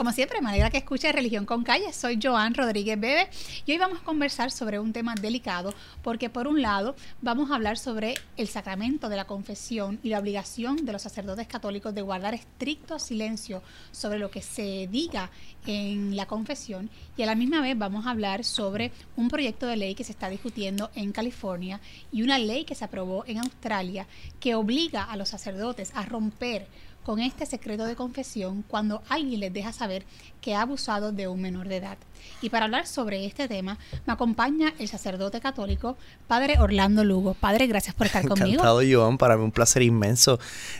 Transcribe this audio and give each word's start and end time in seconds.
Como 0.00 0.12
siempre, 0.12 0.40
me 0.40 0.48
alegra 0.48 0.70
que 0.70 0.78
escuche 0.78 1.12
Religión 1.12 1.44
con 1.44 1.62
Calle. 1.62 1.92
Soy 1.92 2.18
Joan 2.22 2.54
Rodríguez 2.54 2.98
Bebe 2.98 3.28
y 3.66 3.72
hoy 3.72 3.76
vamos 3.76 4.00
a 4.00 4.02
conversar 4.02 4.50
sobre 4.50 4.78
un 4.78 4.94
tema 4.94 5.14
delicado 5.14 5.74
porque 6.02 6.30
por 6.30 6.48
un 6.48 6.62
lado 6.62 6.96
vamos 7.20 7.50
a 7.50 7.56
hablar 7.56 7.76
sobre 7.76 8.14
el 8.38 8.48
sacramento 8.48 9.10
de 9.10 9.16
la 9.16 9.26
confesión 9.26 10.00
y 10.02 10.08
la 10.08 10.18
obligación 10.18 10.86
de 10.86 10.92
los 10.92 11.02
sacerdotes 11.02 11.46
católicos 11.48 11.94
de 11.94 12.00
guardar 12.00 12.32
estricto 12.32 12.98
silencio 12.98 13.62
sobre 13.92 14.18
lo 14.18 14.30
que 14.30 14.40
se 14.40 14.88
diga 14.90 15.30
en 15.66 16.16
la 16.16 16.24
confesión 16.24 16.88
y 17.18 17.22
a 17.22 17.26
la 17.26 17.34
misma 17.34 17.60
vez 17.60 17.76
vamos 17.76 18.06
a 18.06 18.12
hablar 18.12 18.42
sobre 18.42 18.92
un 19.16 19.28
proyecto 19.28 19.66
de 19.66 19.76
ley 19.76 19.94
que 19.94 20.04
se 20.04 20.12
está 20.12 20.30
discutiendo 20.30 20.90
en 20.94 21.12
California 21.12 21.78
y 22.10 22.22
una 22.22 22.38
ley 22.38 22.64
que 22.64 22.74
se 22.74 22.86
aprobó 22.86 23.24
en 23.26 23.36
Australia 23.36 24.06
que 24.40 24.54
obliga 24.54 25.02
a 25.02 25.18
los 25.18 25.28
sacerdotes 25.28 25.92
a 25.94 26.06
romper 26.06 26.66
con 27.04 27.20
este 27.20 27.46
secreto 27.46 27.84
de 27.86 27.96
confesión 27.96 28.64
cuando 28.68 29.02
alguien 29.08 29.40
les 29.40 29.52
deja 29.52 29.72
saber 29.72 30.04
que 30.40 30.54
ha 30.54 30.62
abusado 30.62 31.12
de 31.12 31.28
un 31.28 31.40
menor 31.40 31.68
de 31.68 31.76
edad. 31.76 31.98
Y 32.42 32.50
para 32.50 32.64
hablar 32.64 32.86
sobre 32.86 33.26
este 33.26 33.48
tema, 33.48 33.78
me 34.06 34.12
acompaña 34.12 34.72
el 34.78 34.88
sacerdote 34.88 35.40
católico, 35.40 35.96
Padre 36.26 36.58
Orlando 36.58 37.04
Lugo. 37.04 37.34
Padre, 37.34 37.66
gracias 37.66 37.94
por 37.94 38.06
estar 38.06 38.22
conmigo. 38.28 38.48
Encantado, 38.48 38.80
Joan. 38.90 39.18
Para 39.18 39.36
mí 39.36 39.44
un 39.44 39.52
placer 39.52 39.82
inmenso. 39.82 40.38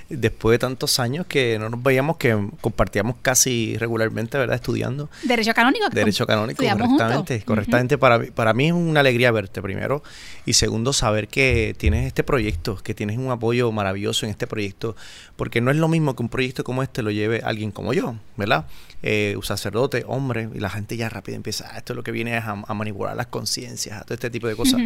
Después 0.09 0.55
de 0.55 0.59
tantos 0.59 0.99
años 0.99 1.27
que 1.27 1.59
no 1.59 1.69
nos 1.69 1.83
veíamos, 1.83 2.17
que 2.17 2.49
compartíamos 2.61 3.17
casi 3.23 3.77
regularmente, 3.79 4.39
¿verdad? 4.39 4.57
Estudiando. 4.57 5.11
Derecho 5.23 5.53
canónico. 5.55 5.89
Derecho 5.91 6.27
canónico, 6.27 6.63
correctamente. 6.63 7.43
Correctamente. 7.43 7.99
para, 7.99 8.25
para 8.27 8.55
mí 8.55 8.69
es 8.69 8.73
una 8.73 9.01
alegría 9.01 9.31
verte, 9.31 9.61
primero. 9.61 10.03
Y 10.47 10.55
segundo, 10.55 10.93
saber 10.93 11.29
que 11.29 11.75
tienes 11.77 12.07
este 12.07 12.23
proyecto, 12.25 12.77
que 12.77 12.95
tienes 12.95 13.19
un 13.19 13.31
apoyo 13.31 13.71
maravilloso 13.73 14.25
en 14.25 14.31
este 14.31 14.47
proyecto. 14.47 14.97
Porque 15.37 15.61
no 15.61 15.71
es 15.71 15.77
lo 15.77 15.89
mismo 15.89 16.10
que 16.15 16.23
un 16.23 16.29
proyecto 16.29 16.65
como 16.65 16.83
este 16.83 17.03
lo 17.03 17.11
lleve 17.11 17.41
alguien 17.45 17.71
como 17.71 17.93
yo, 17.93 18.15
¿verdad? 18.37 18.67
Eh, 19.03 19.35
un 19.37 19.43
sacerdote, 19.43 20.05
hombre, 20.07 20.49
y 20.55 20.59
la 20.59 20.69
gente 20.69 20.97
ya 20.97 21.09
rápido 21.09 21.37
empieza, 21.37 21.69
ah, 21.73 21.79
esto 21.79 21.93
es 21.93 21.97
lo 21.97 22.03
que 22.03 22.13
viene 22.13 22.37
a, 22.37 22.55
manipular 22.75 23.17
las 23.17 23.29
conciencias, 23.29 24.01
a 24.01 24.05
todo 24.05 24.15
este 24.15 24.31
tipo 24.31 24.47
de 24.47 24.57
cosas, 24.57 24.81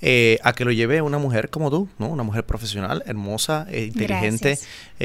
eh, 0.00 0.38
a 0.42 0.52
que 0.52 0.64
lo 0.64 0.72
lleve 0.72 1.02
una 1.02 1.18
mujer 1.18 1.50
como 1.50 1.70
tú, 1.70 1.88
¿no? 1.98 2.08
Una 2.08 2.22
mujer 2.22 2.44
profesional, 2.44 3.02
hermosa, 3.06 3.66
eh, 3.70 3.84
inteligente, 3.84 4.58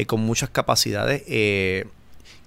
con 0.06 0.22
muchas 0.22 0.50
capacidades 0.50 1.24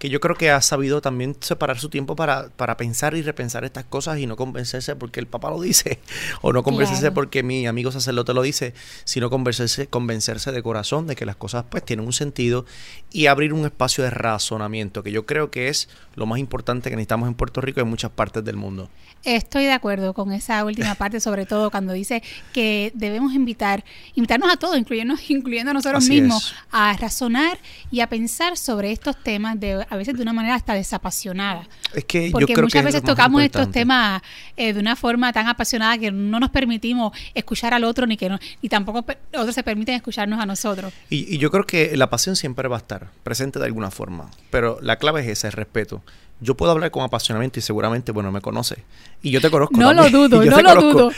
que 0.04 0.10
yo 0.10 0.20
creo 0.20 0.36
que 0.36 0.50
ha 0.50 0.60
sabido 0.60 1.00
también 1.00 1.34
separar 1.40 1.78
su 1.78 1.88
tiempo 1.88 2.14
para, 2.14 2.50
para 2.50 2.76
pensar 2.76 3.14
y 3.14 3.22
repensar 3.22 3.64
estas 3.64 3.86
cosas 3.86 4.18
y 4.18 4.26
no 4.26 4.36
convencerse 4.36 4.94
porque 4.96 5.18
el 5.18 5.26
papá 5.26 5.48
lo 5.48 5.58
dice, 5.62 5.98
o 6.42 6.52
no 6.52 6.62
convencerse 6.62 7.10
porque 7.10 7.42
mi 7.42 7.66
amigo 7.66 7.90
sacerdote 7.90 8.34
lo 8.34 8.42
dice, 8.42 8.74
sino 9.04 9.30
convencerse, 9.30 9.86
convencerse 9.86 10.52
de 10.52 10.62
corazón 10.62 11.06
de 11.06 11.16
que 11.16 11.24
las 11.24 11.36
cosas 11.36 11.64
pues 11.70 11.86
tienen 11.86 12.04
un 12.04 12.12
sentido 12.12 12.66
y 13.12 13.28
abrir 13.28 13.54
un 13.54 13.64
espacio 13.64 14.04
de 14.04 14.10
razonamiento, 14.10 15.02
que 15.02 15.10
yo 15.10 15.24
creo 15.24 15.50
que 15.50 15.68
es 15.68 15.88
lo 16.16 16.26
más 16.26 16.38
importante 16.38 16.90
que 16.90 16.96
necesitamos 16.96 17.26
en 17.26 17.34
Puerto 17.34 17.62
Rico 17.62 17.80
y 17.80 17.84
en 17.84 17.88
muchas 17.88 18.10
partes 18.10 18.44
del 18.44 18.56
mundo. 18.56 18.90
Estoy 19.24 19.64
de 19.64 19.72
acuerdo 19.72 20.12
con 20.12 20.32
esa 20.32 20.62
última 20.66 20.94
parte, 20.96 21.18
sobre 21.18 21.46
todo 21.46 21.70
cuando 21.70 21.94
dice 21.94 22.22
que 22.52 22.92
debemos 22.94 23.32
invitar, 23.32 23.82
invitarnos 24.14 24.52
a 24.52 24.58
todos, 24.58 24.76
incluyendo, 24.76 25.14
incluyendo 25.28 25.70
a 25.70 25.74
nosotros 25.74 26.06
mismos, 26.10 26.54
a 26.70 26.92
razonar 26.92 27.58
y 27.90 28.00
a 28.00 28.08
pensar 28.10 28.58
sobre 28.58 28.92
estos 28.92 29.16
temas 29.16 29.58
de 29.58 29.86
a 29.94 29.98
veces 29.98 30.16
de 30.16 30.22
una 30.22 30.32
manera 30.32 30.54
hasta 30.54 30.74
desapasionada. 30.74 31.66
Es 31.94 32.04
que 32.04 32.30
Porque 32.30 32.52
yo 32.52 32.54
creo 32.54 32.66
muchas 32.66 32.84
veces 32.84 33.02
tocamos 33.02 33.42
estos 33.42 33.70
temas 33.70 34.22
eh, 34.56 34.72
de 34.72 34.80
una 34.80 34.96
forma 34.96 35.32
tan 35.32 35.48
apasionada 35.48 35.96
que 35.98 36.10
no 36.10 36.40
nos 36.40 36.50
permitimos 36.50 37.16
escuchar 37.34 37.74
al 37.74 37.84
otro 37.84 38.06
ni 38.06 38.16
que 38.16 38.28
no, 38.28 38.38
ni 38.62 38.68
tampoco 38.68 39.04
otros 39.36 39.54
se 39.54 39.62
permiten 39.62 39.94
escucharnos 39.94 40.40
a 40.40 40.46
nosotros. 40.46 40.92
Y, 41.10 41.34
y 41.34 41.38
yo 41.38 41.50
creo 41.50 41.64
que 41.64 41.96
la 41.96 42.10
pasión 42.10 42.36
siempre 42.36 42.68
va 42.68 42.76
a 42.76 42.80
estar 42.80 43.10
presente 43.22 43.58
de 43.58 43.64
alguna 43.64 43.90
forma, 43.90 44.30
pero 44.50 44.78
la 44.82 44.96
clave 44.96 45.22
es 45.22 45.28
ese, 45.28 45.46
el 45.46 45.52
respeto 45.52 46.02
yo 46.40 46.56
puedo 46.56 46.72
hablar 46.72 46.90
con 46.90 47.02
apasionamiento 47.02 47.58
y 47.58 47.62
seguramente, 47.62 48.12
bueno, 48.12 48.30
me 48.30 48.40
conoce. 48.40 48.84
Y 49.22 49.30
yo 49.30 49.40
te 49.40 49.50
conozco. 49.50 49.76
No 49.76 49.92
lo 49.92 50.10
dudo, 50.10 50.44
no 50.44 50.60
lo 50.60 50.74
dudo. 50.74 51.12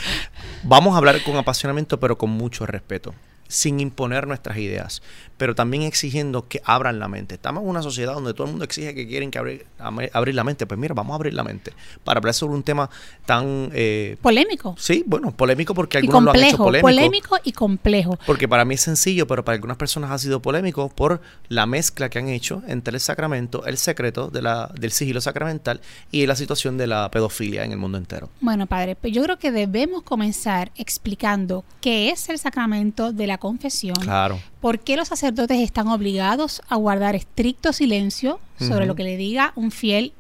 Vamos 0.63 0.95
a 0.95 0.99
hablar 0.99 1.23
con 1.25 1.37
apasionamiento, 1.37 1.99
pero 1.99 2.17
con 2.17 2.31
mucho 2.31 2.67
respeto 2.67 3.15
sin 3.49 3.81
imponer 3.81 4.27
nuestras 4.27 4.57
ideas, 4.59 5.03
pero 5.37 5.55
también 5.55 5.83
exigiendo 5.83 6.49
que 6.49 6.61
abran 6.65 6.99
la 6.99 7.09
mente. 7.09 7.35
Estamos 7.35 7.63
en 7.63 7.69
una 7.69 7.83
sociedad 7.83 8.15
donde 8.15 8.33
todo 8.33 8.45
el 8.45 8.53
mundo 8.53 8.65
exige 8.65 8.95
que 8.95 9.07
quieren 9.07 9.31
que 9.31 9.39
abrir, 9.39 9.67
abrir 10.13 10.35
la 10.35 10.45
mente. 10.45 10.67
Pues 10.67 10.79
mira, 10.79 10.95
vamos 10.95 11.13
a 11.13 11.17
abrir 11.17 11.35
la 11.35 11.45
mente 11.45 11.73
para 12.05 12.19
hablar 12.19 12.35
sobre 12.35 12.55
un 12.55 12.63
tema 12.63 12.89
tan... 13.25 13.71
Eh, 13.73 14.17
polémico. 14.23 14.75
Sí, 14.79 15.05
bueno, 15.07 15.33
polémico 15.37 15.75
porque 15.75 15.99
algunos 15.99 16.25
lo 16.25 16.31
han 16.31 16.43
hecho 16.43 16.57
polémico. 16.57 16.87
Polémico 16.87 17.37
y 17.45 17.53
complejo. 17.53 18.19
Porque 18.27 18.49
para 18.49 18.65
mí 18.65 18.75
es 18.75 18.81
sencillo, 18.81 19.27
pero 19.27 19.45
para 19.45 19.55
algunas 19.55 19.77
personas 19.77 20.11
ha 20.11 20.19
sido 20.19 20.41
polémico 20.41 20.89
por 20.89 21.21
la 21.49 21.67
mezcla 21.67 22.09
que 22.09 22.19
han 22.19 22.29
hecho 22.29 22.63
entre 22.67 22.95
el 22.95 23.01
sacramento, 23.01 23.67
el 23.67 23.77
secreto 23.77 24.29
de 24.29 24.43
la, 24.43 24.71
del 24.79 24.91
sigilo 24.91 25.21
sacramental 25.21 25.81
y 26.11 26.27
la 26.27 26.37
situación 26.37 26.79
de 26.79 26.87
la 26.87 27.11
pedofilia 27.11 27.65
en 27.65 27.73
el 27.73 27.79
mundo 27.79 27.99
entero. 27.99 28.31
Bueno, 28.41 28.67
padre, 28.67 28.97
pues 28.97 29.13
yo 29.13 29.23
creo 29.23 29.39
que 29.39 29.53
debemos 29.53 30.03
comenzar 30.03 30.71
explicando 30.77 31.65
qué 31.81 32.11
es 32.11 32.29
el 32.29 32.39
sacramento 32.39 33.13
de 33.13 33.27
la 33.27 33.36
confesión. 33.39 33.97
Claro. 33.97 34.41
¿Por 34.61 34.81
qué 34.81 34.97
los 34.97 35.09
sacerdotes 35.09 35.61
están 35.61 35.89
obligados 35.89 36.63
a 36.69 36.77
guardar 36.77 37.15
estricto 37.15 37.73
silencio 37.73 38.41
sobre 38.59 38.87
lo 38.87 38.95
que 38.95 39.05
le 39.05 39.17
diga 39.17 39.53
un 39.57 39.71
fiel 39.71 40.13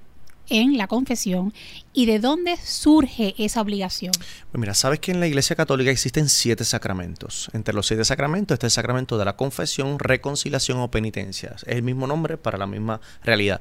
en 0.49 0.77
la 0.77 0.87
confesión 0.87 1.53
y 1.93 2.07
de 2.07 2.19
dónde 2.19 2.57
surge 2.57 3.35
esa 3.39 3.61
obligación? 3.61 4.13
Pues 4.13 4.61
mira, 4.61 4.75
sabes 4.75 5.01
que 5.01 5.13
en 5.13 5.21
la 5.21 5.27
Iglesia 5.27 5.57
Católica 5.57 5.91
existen 5.91 6.29
siete 6.29 6.65
sacramentos. 6.65 7.51
Entre 7.53 7.75
los 7.75 7.87
siete 7.87 8.05
sacramentos 8.05 8.55
está 8.55 8.67
el 8.67 8.71
sacramento 8.71 9.19
de 9.19 9.25
la 9.25 9.37
confesión, 9.37 9.99
reconciliación 9.99 10.79
o 10.79 10.91
penitencia. 10.91 11.55
Es 11.57 11.65
el 11.67 11.83
mismo 11.83 12.07
nombre 12.07 12.37
para 12.37 12.59
la 12.59 12.67
misma 12.67 13.01
realidad. 13.23 13.61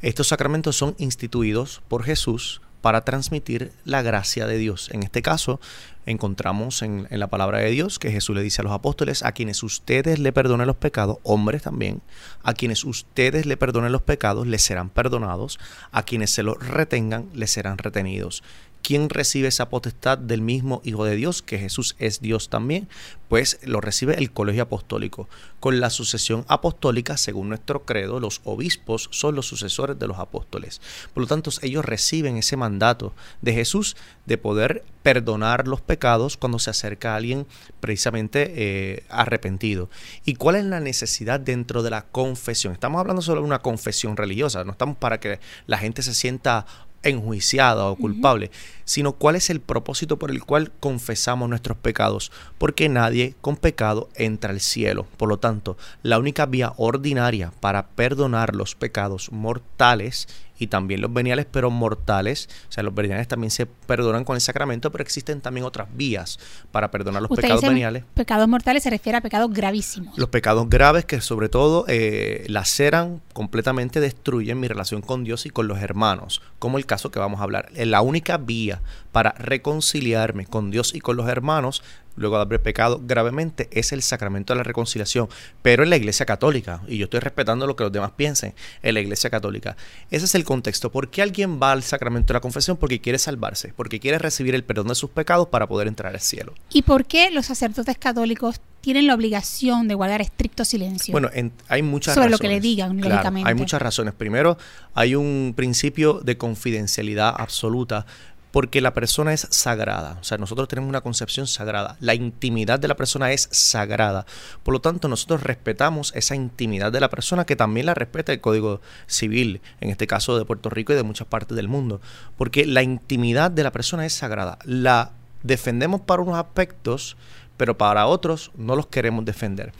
Estos 0.00 0.28
sacramentos 0.28 0.76
son 0.76 0.94
instituidos 0.98 1.82
por 1.88 2.04
Jesús 2.04 2.60
para 2.82 3.00
transmitir 3.02 3.72
la 3.84 4.02
gracia 4.02 4.46
de 4.46 4.58
Dios. 4.58 4.90
En 4.92 5.02
este 5.02 5.22
caso, 5.22 5.60
encontramos 6.04 6.82
en, 6.82 7.06
la 7.10 7.28
palabra 7.28 7.58
de 7.58 7.70
Dios 7.70 7.98
que 7.98 8.10
Jesús 8.10 8.36
le 8.36 8.42
dice 8.42 8.60
a 8.60 8.64
los 8.64 8.72
apóstoles, 8.72 9.22
a 9.24 9.32
quienes 9.32 9.62
ustedes 9.62 10.18
le 10.18 10.32
perdonen 10.32 10.66
los 10.66 10.76
pecados, 10.76 11.18
hombres 11.22 11.62
también, 11.62 12.02
a 12.42 12.52
quienes 12.52 12.84
ustedes 12.84 13.46
le 13.46 13.56
perdonen 13.56 13.92
los 13.92 14.02
pecados, 14.02 14.46
les 14.46 14.62
serán 14.62 14.90
perdonados, 14.90 15.58
a 15.92 16.02
quienes 16.02 16.30
se 16.30 16.42
los 16.42 16.58
retengan, 16.58 17.28
les 17.32 17.52
serán 17.52 17.78
retenidos. 17.78 18.42
¿Quién 18.82 19.08
recibe 19.10 19.46
esa 19.46 19.68
potestad 19.68 20.18
del 20.18 20.40
mismo 20.40 20.82
Hijo 20.84 21.04
de 21.04 21.14
Dios, 21.14 21.40
que 21.40 21.58
Jesús 21.58 21.94
es 22.00 22.20
Dios 22.20 22.48
también? 22.48 22.88
Pues 23.28 23.60
lo 23.62 23.80
recibe 23.80 24.18
el 24.18 24.32
colegio 24.32 24.64
apostólico. 24.64 25.28
Con 25.60 25.78
la 25.78 25.88
sucesión 25.88 26.44
apostólica, 26.48 27.16
según 27.16 27.48
nuestro 27.48 27.84
credo, 27.84 28.18
los 28.18 28.40
obispos 28.42 29.08
son 29.12 29.36
los 29.36 29.46
sucesores 29.46 30.00
de 30.00 30.08
los 30.08 30.18
apóstoles. 30.18 30.80
Por 31.14 31.22
lo 31.22 31.26
tanto, 31.28 31.50
ellos 31.62 31.84
reciben 31.84 32.36
ese 32.36 32.56
mandato 32.56 33.14
de 33.40 33.54
Jesús 33.54 33.96
de 34.26 34.36
poder 34.36 34.84
perdonar 35.04 35.68
los 35.68 35.80
pecados 35.80 36.36
cuando 36.36 36.58
se 36.58 36.70
acerca 36.70 37.12
a 37.12 37.16
alguien 37.16 37.46
precisamente 37.80 38.52
eh, 38.56 39.04
arrepentido. 39.08 39.90
¿Y 40.24 40.34
cuál 40.34 40.56
es 40.56 40.64
la 40.64 40.80
necesidad 40.80 41.38
dentro 41.38 41.84
de 41.84 41.90
la 41.90 42.06
confesión? 42.06 42.72
Estamos 42.72 42.98
hablando 42.98 43.22
solo 43.22 43.40
de 43.42 43.46
una 43.46 43.62
confesión 43.62 44.16
religiosa, 44.16 44.64
no 44.64 44.72
estamos 44.72 44.96
para 44.96 45.20
que 45.20 45.38
la 45.66 45.78
gente 45.78 46.02
se 46.02 46.14
sienta 46.14 46.66
enjuiciada 47.02 47.86
o 47.86 47.96
culpable, 47.96 48.50
sino 48.84 49.12
cuál 49.12 49.36
es 49.36 49.50
el 49.50 49.60
propósito 49.60 50.18
por 50.18 50.30
el 50.30 50.44
cual 50.44 50.72
confesamos 50.80 51.48
nuestros 51.48 51.76
pecados, 51.78 52.32
porque 52.58 52.88
nadie 52.88 53.34
con 53.40 53.56
pecado 53.56 54.08
entra 54.14 54.50
al 54.50 54.60
cielo. 54.60 55.06
Por 55.16 55.28
lo 55.28 55.38
tanto, 55.38 55.76
la 56.02 56.18
única 56.18 56.46
vía 56.46 56.72
ordinaria 56.76 57.52
para 57.60 57.88
perdonar 57.88 58.54
los 58.54 58.74
pecados 58.74 59.32
mortales 59.32 60.28
y 60.58 60.68
también 60.68 61.00
los 61.00 61.12
veniales, 61.12 61.46
pero 61.50 61.70
mortales. 61.70 62.48
O 62.68 62.72
sea, 62.72 62.82
los 62.82 62.94
veniales 62.94 63.28
también 63.28 63.50
se 63.50 63.66
perdonan 63.66 64.24
con 64.24 64.36
el 64.36 64.40
sacramento, 64.40 64.92
pero 64.92 65.02
existen 65.02 65.40
también 65.40 65.66
otras 65.66 65.88
vías 65.94 66.38
para 66.70 66.90
perdonar 66.90 67.22
los 67.22 67.30
pecados 67.30 67.62
veniales. 67.62 68.04
Pecados 68.14 68.48
mortales 68.48 68.82
se 68.82 68.90
refiere 68.90 69.18
a 69.18 69.20
pecados 69.20 69.52
gravísimos. 69.52 70.16
Los 70.16 70.28
pecados 70.28 70.68
graves 70.68 71.04
que 71.04 71.20
sobre 71.20 71.48
todo 71.48 71.84
eh, 71.88 72.44
laceran, 72.48 73.20
completamente 73.32 74.00
destruyen 74.00 74.60
mi 74.60 74.68
relación 74.68 75.02
con 75.02 75.24
Dios 75.24 75.46
y 75.46 75.50
con 75.50 75.66
los 75.66 75.80
hermanos, 75.80 76.42
como 76.58 76.78
el 76.78 76.86
caso 76.86 77.10
que 77.10 77.18
vamos 77.18 77.40
a 77.40 77.44
hablar. 77.44 77.70
La 77.74 78.00
única 78.02 78.36
vía 78.36 78.80
para 79.10 79.32
reconciliarme 79.32 80.46
con 80.46 80.70
Dios 80.70 80.94
y 80.94 81.00
con 81.00 81.16
los 81.16 81.28
hermanos 81.28 81.82
luego 82.16 82.36
de 82.36 82.42
haber 82.42 82.62
pecado 82.62 83.00
gravemente, 83.02 83.68
es 83.72 83.92
el 83.92 84.02
sacramento 84.02 84.52
de 84.52 84.58
la 84.58 84.62
reconciliación, 84.62 85.28
pero 85.62 85.82
en 85.82 85.90
la 85.90 85.96
Iglesia 85.96 86.26
Católica, 86.26 86.82
y 86.88 86.98
yo 86.98 87.04
estoy 87.04 87.20
respetando 87.20 87.66
lo 87.66 87.76
que 87.76 87.84
los 87.84 87.92
demás 87.92 88.12
piensen, 88.16 88.54
en 88.82 88.94
la 88.94 89.00
Iglesia 89.00 89.30
Católica. 89.30 89.76
Ese 90.10 90.26
es 90.26 90.34
el 90.34 90.44
contexto. 90.44 90.90
¿Por 90.90 91.08
qué 91.08 91.22
alguien 91.22 91.60
va 91.60 91.72
al 91.72 91.82
sacramento 91.82 92.28
de 92.28 92.34
la 92.34 92.40
confesión? 92.40 92.76
Porque 92.76 93.00
quiere 93.00 93.18
salvarse, 93.18 93.72
porque 93.76 94.00
quiere 94.00 94.18
recibir 94.18 94.54
el 94.54 94.64
perdón 94.64 94.88
de 94.88 94.94
sus 94.94 95.10
pecados 95.10 95.48
para 95.48 95.66
poder 95.66 95.88
entrar 95.88 96.12
al 96.12 96.20
cielo. 96.20 96.54
¿Y 96.72 96.82
por 96.82 97.04
qué 97.04 97.30
los 97.30 97.46
sacerdotes 97.46 97.96
católicos 97.98 98.60
tienen 98.80 99.06
la 99.06 99.14
obligación 99.14 99.86
de 99.88 99.94
guardar 99.94 100.20
estricto 100.20 100.64
silencio? 100.64 101.12
Bueno, 101.12 101.30
hay 101.68 101.82
muchas 101.82 102.14
Sobre 102.14 102.26
razones. 102.26 102.30
lo 102.32 102.38
que 102.38 102.48
le 102.48 102.60
digan, 102.60 103.00
lógicamente. 103.00 103.48
Hay 103.48 103.54
muchas 103.54 103.80
razones. 103.80 104.12
Primero, 104.14 104.58
hay 104.94 105.14
un 105.14 105.54
principio 105.56 106.20
de 106.22 106.36
confidencialidad 106.36 107.34
absoluta 107.36 108.06
porque 108.52 108.82
la 108.82 108.92
persona 108.92 109.32
es 109.32 109.48
sagrada. 109.50 110.18
O 110.20 110.24
sea, 110.24 110.38
nosotros 110.38 110.68
tenemos 110.68 110.88
una 110.88 111.00
concepción 111.00 111.46
sagrada. 111.46 111.96
La 112.00 112.14
intimidad 112.14 112.78
de 112.78 112.86
la 112.86 112.96
persona 112.96 113.32
es 113.32 113.48
sagrada. 113.50 114.26
Por 114.62 114.74
lo 114.74 114.80
tanto, 114.80 115.08
nosotros 115.08 115.42
respetamos 115.42 116.12
esa 116.14 116.36
intimidad 116.36 116.92
de 116.92 117.00
la 117.00 117.08
persona 117.08 117.46
que 117.46 117.56
también 117.56 117.86
la 117.86 117.94
respeta 117.94 118.32
el 118.32 118.42
Código 118.42 118.82
Civil, 119.06 119.62
en 119.80 119.88
este 119.88 120.06
caso 120.06 120.38
de 120.38 120.44
Puerto 120.44 120.68
Rico 120.68 120.92
y 120.92 120.96
de 120.96 121.02
muchas 121.02 121.26
partes 121.26 121.56
del 121.56 121.66
mundo. 121.66 122.02
Porque 122.36 122.66
la 122.66 122.82
intimidad 122.82 123.50
de 123.50 123.64
la 123.64 123.72
persona 123.72 124.04
es 124.04 124.12
sagrada. 124.12 124.58
La 124.64 125.12
defendemos 125.42 126.02
para 126.02 126.22
unos 126.22 126.36
aspectos, 126.36 127.16
pero 127.56 127.78
para 127.78 128.06
otros 128.06 128.52
no 128.54 128.76
los 128.76 128.86
queremos 128.86 129.24
defender. 129.24 129.72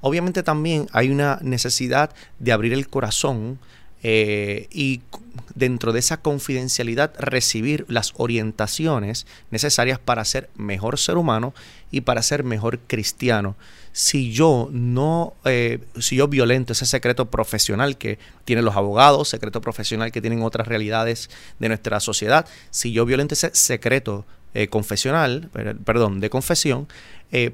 Obviamente 0.00 0.42
también 0.42 0.88
hay 0.92 1.10
una 1.10 1.38
necesidad 1.42 2.10
de 2.40 2.52
abrir 2.52 2.72
el 2.72 2.88
corazón 2.88 3.60
eh, 4.02 4.68
y 4.70 5.00
dentro 5.54 5.92
de 5.92 6.00
esa 6.00 6.18
confidencialidad 6.18 7.12
recibir 7.18 7.86
las 7.88 8.12
orientaciones 8.16 9.26
necesarias 9.50 9.98
para 9.98 10.24
ser 10.24 10.50
mejor 10.54 10.98
ser 10.98 11.16
humano 11.16 11.54
y 11.90 12.02
para 12.02 12.22
ser 12.22 12.44
mejor 12.44 12.78
cristiano. 12.80 13.56
Si 13.92 14.32
yo 14.32 14.68
no, 14.70 15.34
eh, 15.44 15.80
si 15.98 16.16
yo 16.16 16.28
violento 16.28 16.74
ese 16.74 16.84
secreto 16.84 17.30
profesional 17.30 17.96
que 17.96 18.18
tienen 18.44 18.66
los 18.66 18.76
abogados, 18.76 19.28
secreto 19.28 19.60
profesional 19.62 20.12
que 20.12 20.20
tienen 20.20 20.42
otras 20.42 20.68
realidades 20.68 21.30
de 21.58 21.68
nuestra 21.68 22.00
sociedad, 22.00 22.46
si 22.70 22.92
yo 22.92 23.06
violento 23.06 23.34
ese 23.34 23.50
secreto 23.54 24.26
eh, 24.52 24.68
confesional, 24.68 25.48
perdón, 25.84 26.20
de 26.20 26.30
confesión, 26.30 26.88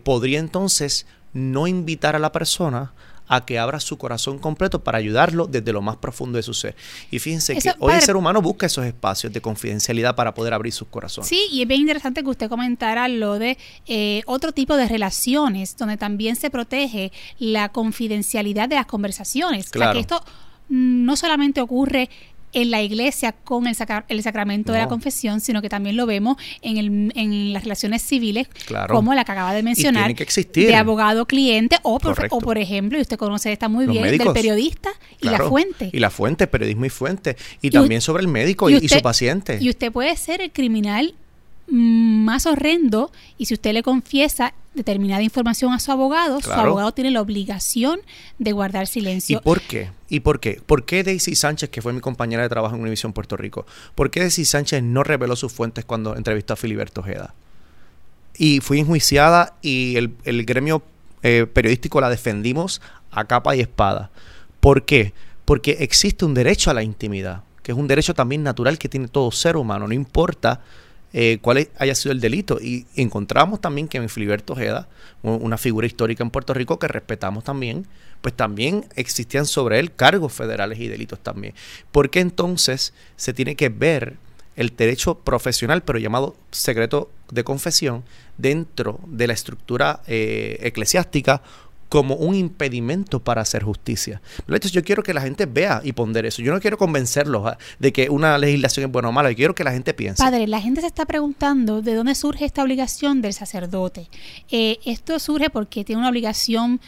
podría 0.05 0.39
entonces 0.39 1.06
no 1.33 1.67
invitar 1.67 2.15
a 2.15 2.19
la 2.19 2.31
persona 2.31 2.93
a 3.32 3.46
que 3.46 3.58
abra 3.58 3.81
su 3.81 3.96
corazón 3.96 4.38
completo 4.38 4.84
para 4.84 4.99
ayudarlo 4.99 5.46
desde 5.46 5.73
lo 5.73 5.81
más 5.81 5.96
profundo 5.96 6.37
de 6.37 6.43
su 6.43 6.52
ser. 6.52 6.76
Y 7.11 7.19
fíjense 7.19 7.56
que 7.56 7.73
hoy 7.79 7.94
el 7.94 8.02
ser 8.02 8.14
humano 8.14 8.43
busca 8.43 8.67
esos 8.67 8.84
espacios 8.84 9.32
de 9.32 9.40
confidencialidad 9.40 10.14
para 10.14 10.34
poder 10.34 10.52
abrir 10.52 10.75
sus 10.75 10.88
corazones. 10.88 11.29
Sí, 11.29 11.46
y 11.50 11.62
es 11.62 11.69
bien 11.69 11.81
interesante 11.81 12.23
que 12.23 12.29
usted 12.29 12.50
comentara 12.50 13.08
lo 13.08 13.38
de 13.38 13.56
eh, 13.87 14.20
otro 14.26 14.52
tipo 14.52 14.76
de 14.76 14.87
relaciones 14.87 15.79
donde 15.79 15.96
también 15.96 16.37
se 16.37 16.50
protege 16.50 17.11
la 17.38 17.70
confidencialidad 17.70 18.69
de 18.69 18.75
las 18.75 18.84
conversaciones. 18.84 19.70
Claro. 19.70 19.94
que 19.94 20.00
esto 20.00 20.23
no 20.69 21.17
solamente 21.17 21.62
ocurre 21.62 22.11
en 22.53 22.71
la 22.71 22.83
iglesia 22.83 23.33
con 23.33 23.67
el, 23.67 23.77
el 24.09 24.23
sacramento 24.23 24.73
de 24.73 24.79
la 24.79 24.89
confesión, 24.89 25.41
sino 25.41 25.63
que 25.63 25.69
también 25.69 25.97
lo 25.97 26.07
vemos 26.07 26.37
en, 26.61 26.77
el, 26.77 27.13
en 27.15 27.53
las 27.53 27.65
relaciones 27.65 28.03
civiles, 28.03 28.49
como 28.89 29.15
la 29.15 29.25
que 29.25 29.33
acaba 29.33 29.55
de 29.55 29.63
mencionar, 29.63 30.15
de 30.15 30.75
abogado-cliente, 30.75 31.77
o 31.83 31.99
por, 31.99 32.29
o 32.31 32.39
por 32.39 32.59
ejemplo, 32.59 32.99
y 32.99 33.03
usted 33.03 33.17
conoce 33.17 33.53
esta 33.53 33.69
muy 33.69 33.87
bien, 33.87 34.05
del 34.05 34.33
periodista 34.33 34.91
y 35.21 35.29
la 35.29 35.39
fuente. 35.39 35.91
Y 35.93 35.99
la 35.99 36.11
fuente, 36.11 36.47
periodismo 36.47 36.85
y 36.85 36.91
fuente. 36.91 37.37
Y, 37.61 37.71
también 37.71 38.01
sobre 38.01 38.23
el 38.23 38.29
médico 38.29 38.69
y, 38.71 38.89
su 38.89 39.01
paciente. 39.01 39.59
Y 39.61 39.71
usted 39.71 39.91
puede 39.91 40.17
ser 40.17 40.41
el 40.41 40.53
criminal 40.53 41.15
más 41.73 42.45
horrendo 42.45 43.11
y 43.39 43.47
si 43.47 43.55
usted 43.55 43.73
le 43.73 43.83
confiesa 43.83 44.53
determinada 44.75 45.23
información 45.23 45.73
a 45.73 45.81
su 45.81 45.91
abogado, 45.91 46.41
su 46.43 46.53
abogado 46.53 46.93
tiene 46.93 47.11
la 47.11 47.23
obligación 47.23 48.01
de 48.39 48.53
guardar 48.53 48.87
silencio. 48.87 49.39
¿Y 49.39 49.43
por 49.43 49.61
qué? 49.63 49.91
¿Y 50.11 50.21
por 50.21 50.39
qué? 50.39 50.61
¿Por 50.65 50.85
qué 50.85 51.03
Daisy 51.03 51.35
Sánchez, 51.35 51.71
que 51.71 51.81
fue 51.81 51.95
mi 51.95 52.01
compañera 52.01 52.43
de 52.43 52.51
trabajo 52.51 52.75
en 52.75 52.83
Univisión 52.83 53.15
Puerto 53.15 53.39
Rico, 53.39 53.67
por 53.95 54.11
qué 54.11 54.21
Daisy 54.21 54.45
Sánchez 54.45 54.83
no 54.83 55.03
reveló 55.03 55.35
sus 55.35 55.51
fuentes 55.51 55.87
cuando 55.87 56.15
entrevistó 56.15 56.53
a 56.53 56.57
Filiberto 56.57 57.01
Ojeda? 57.01 57.35
Y 58.37 58.61
fui 58.61 58.81
enjuiciada 58.81 59.55
y 59.63 59.97
el, 59.97 60.45
gremio 60.45 60.83
eh, 61.23 61.47
periodístico 61.51 62.03
la 62.03 62.11
defendimos 62.11 62.83
a 63.11 63.25
capa 63.25 63.57
y 63.57 63.61
espada. 63.61 64.11
¿Por 64.61 64.85
qué? 64.85 65.15
Porque 65.47 65.79
existe 65.81 66.27
un 66.27 66.35
derecho 66.35 66.71
a 66.71 66.75
la 66.75 66.83
intimidad, 66.83 67.45
que 67.63 67.73
es 67.73 67.79
un 67.79 67.89
derecho 67.89 68.13
también 68.13 68.43
natural 68.43 68.79
que 68.79 68.91
tiene 68.91 69.09
todo 69.09 69.31
ser 69.33 69.57
humano, 69.57 69.89
no 69.89 69.95
importa 69.95 70.61
eh, 71.12 71.38
cuál 71.41 71.69
haya 71.79 71.94
sido 71.94 72.12
el 72.12 72.20
delito. 72.20 72.59
Y 72.61 72.87
encontramos 72.97 73.61
también 73.61 73.88
que 73.88 73.99
en 73.99 74.09
Filiberto 74.09 74.55
Ojeda, 74.55 74.88
una 75.23 75.59
figura 75.59 75.87
histórica 75.87 76.23
en 76.23 76.31
Puerto 76.31 76.55
Rico 76.55 76.79
que 76.79 76.88
respetamos 76.88 77.44
también, 77.44 77.87
pues 78.20 78.35
también 78.35 78.87
existían 78.97 79.47
sobre 79.47 79.79
él 79.79 79.94
cargos 79.94 80.32
federales 80.32 80.79
y 80.79 80.88
delitos 80.88 81.20
también. 81.20 81.55
¿Por 81.91 82.11
qué 82.11 82.20
entonces 82.20 82.94
se 83.17 83.32
tiene 83.32 83.56
que 83.56 83.69
ver 83.69 84.17
el 84.56 84.75
derecho 84.76 85.19
profesional, 85.19 85.82
pero 85.82 85.99
llamado 85.99 86.37
secreto 86.50 87.11
de 87.31 87.44
confesión, 87.44 88.05
dentro 88.37 89.00
de 89.06 89.26
la 89.26 89.32
estructura 89.32 90.03
eh, 90.06 90.58
eclesiástica 90.61 91.43
como 91.93 92.15
un 92.15 92.35
impedimento 92.35 93.21
para 93.21 93.43
hacer 93.43 93.65
justicia. 93.65 94.23
Entonces 94.39 94.73
yo 94.73 94.83
quiero 94.83 95.03
que 95.03 95.12
la 95.12 95.21
gente 95.21 95.44
vea 95.44 95.83
y 95.85 95.93
pondere 95.93 96.29
eso. 96.29 96.41
Yo 96.41 96.50
no 96.50 96.59
quiero 96.59 96.79
convencerlos 96.79 97.47
¿ah? 97.47 97.59
de 97.79 97.93
que 97.93 98.09
una 98.09 98.39
legislación 98.39 98.87
es 98.87 98.91
buena 98.91 99.11
o 99.11 99.12
mala. 99.12 99.31
Yo 99.31 99.37
quiero 99.37 99.55
que 99.55 99.62
la 99.62 99.73
gente 99.73 99.93
piense. 99.93 100.23
Padre, 100.23 100.47
la 100.47 100.59
gente 100.59 100.81
se 100.81 100.87
está 100.87 101.05
preguntando 101.05 101.83
de 101.83 101.94
dónde 101.94 102.15
surge 102.15 102.47
esta 102.47 102.62
obligación 102.62 103.21
del 103.21 103.35
sacerdote. 103.35 104.09
Eh, 104.50 104.79
esto 104.87 105.19
surge 105.19 105.50
porque 105.50 105.85
tiene 105.85 106.00
una 106.00 106.09
obligación 106.09 106.81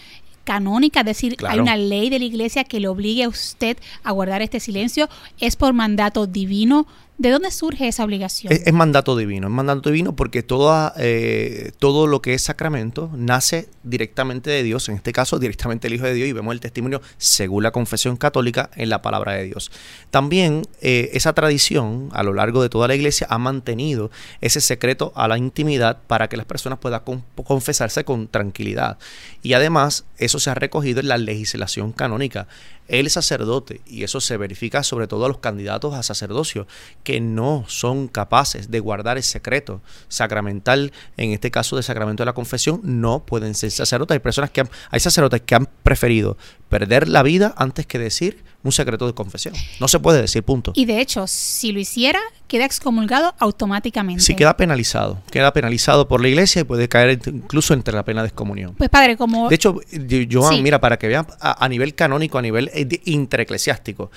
canónica, 0.45 1.01
es 1.01 1.07
decir, 1.07 1.37
hay 1.47 1.59
una 1.59 1.77
ley 1.77 2.09
de 2.09 2.19
la 2.19 2.25
iglesia 2.25 2.65
que 2.65 2.81
le 2.81 2.89
obligue 2.89 3.25
a 3.25 3.29
usted 3.29 3.77
a 4.05 4.13
guardar 4.13 4.41
este 4.41 4.59
silencio, 4.59 5.11
es 5.39 5.57
por 5.57 5.75
mandato 5.75 6.27
divino 6.27 6.87
¿De 7.17 7.31
dónde 7.31 7.53
surge 7.53 7.87
esa 7.87 8.03
obligación? 8.03 8.53
Es, 8.53 8.73
mandato 8.73 9.17
divino, 9.17 9.47
es 9.47 9.53
mandato 9.53 9.89
divino 9.89 10.17
porque 10.17 10.43
toda, 10.43 10.93
eh, 10.99 11.71
todo 11.79 12.09
lo 12.09 12.21
que 12.21 12.35
es 12.35 12.43
sacramento 12.43 13.09
nace 13.15 13.69
directamente 13.85 14.51
de 14.51 14.65
Dios, 14.65 14.89
en 14.89 14.97
este 14.97 15.13
caso 15.13 15.39
directamente 15.39 15.87
el 15.87 15.95
Hijo 15.95 16.07
de 16.07 16.15
Dios, 16.15 16.29
y 16.29 16.33
vemos 16.33 16.53
el 16.53 16.59
testimonio 16.59 17.01
según 17.17 17.63
la 17.63 17.71
confesión 17.71 18.17
católica 18.17 18.69
en 18.75 18.89
la 18.89 19.01
palabra 19.01 19.35
de 19.35 19.45
Dios. 19.45 19.71
También 20.11 20.63
eh, 20.81 21.11
esa 21.13 21.33
tradición 21.35 22.09
a 22.13 22.25
lo 22.25 22.33
largo 22.33 22.61
de 22.63 22.69
toda 22.69 22.89
la 22.89 22.97
iglesia 22.97 23.29
ha 23.31 23.39
mantenido 23.39 24.11
ese 24.41 24.61
secreto 24.61 25.13
a 25.15 25.29
la 25.29 25.39
intimidad 25.39 25.99
para 26.09 26.29
que 26.29 26.37
las 26.37 26.47
personas 26.47 26.81
puedan 26.81 27.03
confesarse 27.45 28.05
con 28.05 28.27
tranquilidad. 28.27 28.99
Y 29.41 29.53
además 29.53 30.05
eso 30.19 30.41
se 30.41 30.51
ha 30.51 30.55
recogido 30.55 30.99
en 30.99 31.07
la 31.09 31.19
legislación 31.19 31.93
canónica 31.93 32.49
el 32.89 33.11
sacerdote, 33.11 33.81
y 33.87 34.05
eso 34.05 34.21
se 34.21 34.37
verifica 34.37 34.83
sobre 34.83 35.07
todo 35.07 35.25
a 35.25 35.29
los 35.29 35.39
candidatos 35.39 35.95
a 35.95 36.03
sacerdocio, 36.03 36.67
que 37.03 37.21
no 37.21 37.65
son 37.69 38.09
capaces 38.09 38.71
de 38.71 38.81
guardar 38.81 39.17
el 39.17 39.23
secreto 39.23 39.81
sacramental, 40.09 40.93
en 41.17 41.33
este 41.33 41.51
caso 41.51 41.77
de 41.77 41.83
sacramento 41.83 42.23
de 42.23 42.27
la 42.27 42.35
confesión, 42.35 42.81
no 42.83 43.25
pueden 43.25 43.55
ser 43.55 43.71
sacerdotes. 43.71 44.15
Hay 44.15 44.21
personas 44.21 44.51
que 44.51 44.65
hay 44.91 45.01
sacerdotes 45.01 45.43
que 45.43 45.55
han 45.55 45.69
preferido 45.83 46.37
perder 46.75 47.07
la 47.07 47.23
vida 47.23 47.55
antes 47.57 47.87
que 47.87 48.01
decir 48.01 48.43
un 48.65 48.73
secreto 48.73 49.07
de 49.07 49.15
confesión. 49.15 49.55
No 49.79 49.87
se 49.87 50.01
puede 50.01 50.21
decir, 50.21 50.43
punto. 50.43 50.73
Y 50.75 50.87
de 50.87 51.01
hecho, 51.01 51.29
si 51.29 51.71
lo 51.71 51.79
hiciera, 51.79 52.19
queda 52.49 52.65
excomulgado 52.65 53.33
automáticamente. 53.39 54.25
Sí, 54.25 54.35
queda 54.35 54.57
penalizado. 54.57 55.23
Queda 55.31 55.53
penalizado 55.53 56.09
por 56.09 56.21
la 56.21 56.27
iglesia 56.27 56.63
y 56.63 56.65
puede 56.65 56.89
caer 56.89 57.21
incluso 57.27 57.75
entre 57.75 57.95
la 57.95 58.05
pena 58.05 58.23
de 58.23 58.29
excomunión. 58.29 58.75
Pues 58.75 58.91
padre, 58.91 59.17
como... 59.17 59.49
De 59.49 59.55
hecho, 59.55 59.79
Joan, 60.29 60.65
mira, 60.65 60.81
para 60.81 60.99
que 60.99 61.07
vean 61.07 61.29
a, 61.41 61.69
nivel 61.69 61.95
canónico, 61.95 62.39
a 62.39 62.43
nivel 62.43 62.69
eh, 62.75 62.89
intereclesiástico, 63.05 64.11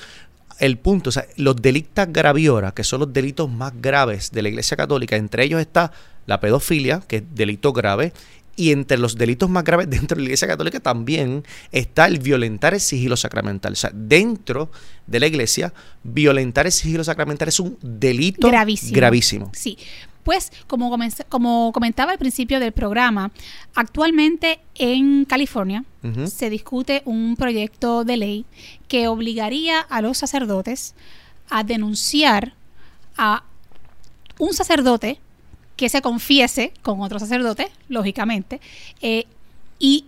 el 0.57 0.80
punto, 0.80 1.10
o 1.10 1.13
sea, 1.13 1.27
los 1.36 1.57
delictas 1.57 2.12
graviora, 2.12 2.71
que 2.71 2.83
son 2.83 3.01
los 3.01 3.13
delitos 3.13 3.51
más 3.51 3.71
graves 3.80 4.32
de 4.32 4.41
la 4.41 4.50
Iglesia 4.50 4.75
Católica, 4.75 5.15
entre 5.15 5.43
ellos 5.43 5.62
está 5.62 5.91
la 6.25 6.39
pedofilia, 6.39 7.03
que 7.08 7.17
es 7.17 7.24
delito 7.36 7.72
grave, 7.72 8.13
y 8.58 8.72
entre 8.72 8.98
los 8.98 9.16
delitos 9.16 9.50
más 9.50 9.64
graves 9.64 9.90
dentro 9.90 10.16
de 10.16 10.24
la 10.24 10.26
Iglesia 10.26 10.50
Católica 10.50 10.82
también 10.82 11.46
está 11.72 12.08
el 12.08 12.20
violentar 12.20 12.74
el 12.74 12.82
sigilo 12.82 13.16
sacramental. 13.16 13.72
O 13.72 13.78
sea, 13.78 13.92
dentro 13.94 14.70
de 15.06 15.22
la 15.22 15.28
Iglesia, 15.28 15.74
violentar 16.04 16.66
el 16.66 16.74
sigilo 16.74 17.06
sacramental 17.06 17.48
es 17.48 17.62
un 17.62 17.78
delito 17.82 18.50
gravísimo. 18.50 19.52
Sí. 19.54 19.78
Pues, 20.24 20.52
como, 20.68 20.94
como 21.30 21.72
comentaba 21.72 22.12
al 22.12 22.18
principio 22.18 22.60
del 22.60 22.74
programa, 22.74 23.32
actualmente 23.76 24.60
en 24.76 25.24
California 25.24 25.86
se 26.26 26.50
discute 26.50 27.02
un 27.06 27.36
proyecto 27.38 28.04
de 28.04 28.18
ley 28.18 28.46
que 28.90 29.08
obligaría 29.08 29.80
a 29.80 30.02
los 30.02 30.18
sacerdotes 30.18 30.96
a 31.50 31.64
denunciar 31.64 32.54
a 33.18 33.44
un 34.38 34.54
sacerdote 34.54 35.20
que 35.77 35.88
se 35.88 36.01
confiese 36.01 36.74
con 36.81 37.01
otro 37.01 37.19
sacerdote, 37.19 37.72
lógicamente, 37.88 38.60
eh, 39.01 39.25
y 39.79 40.05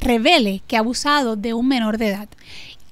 revele 0.00 0.62
que 0.66 0.76
ha 0.76 0.80
abusado 0.80 1.36
de 1.36 1.54
un 1.54 1.68
menor 1.68 1.98
de 1.98 2.08
edad. 2.08 2.28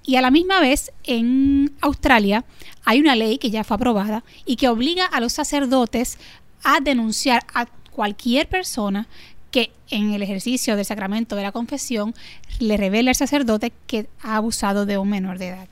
Y 0.05 0.17
a 0.17 0.21
la 0.21 0.31
misma 0.31 0.61
vez, 0.61 0.93
en 1.05 1.73
Australia 1.81 2.45
hay 2.85 3.01
una 3.01 3.17
ley 3.17 3.39
que 3.39 3.51
ya 3.51 3.65
fue 3.65 3.77
aprobada 3.77 4.23
y 4.45 4.57
que 4.57 4.69
obliga 4.69 5.07
a 5.07 5.21
los 5.21 5.33
sacerdotes 5.33 6.19
a 6.63 6.81
denunciar 6.81 7.45
a 7.55 7.67
cualquier 7.91 8.49
persona 8.49 9.09
que 9.51 9.73
en 9.89 10.13
el 10.13 10.23
ejercicio 10.23 10.77
del 10.77 10.85
sacramento 10.85 11.37
de 11.37 11.43
la 11.43 11.53
confesión 11.53 12.15
le 12.61 12.77
revele 12.77 13.11
al 13.11 13.17
sacerdote 13.17 13.73
que 13.87 14.09
ha 14.23 14.37
abusado 14.37 14.87
de 14.87 14.99
un 14.99 15.09
menor 15.09 15.39
de 15.39 15.49
edad. 15.49 15.69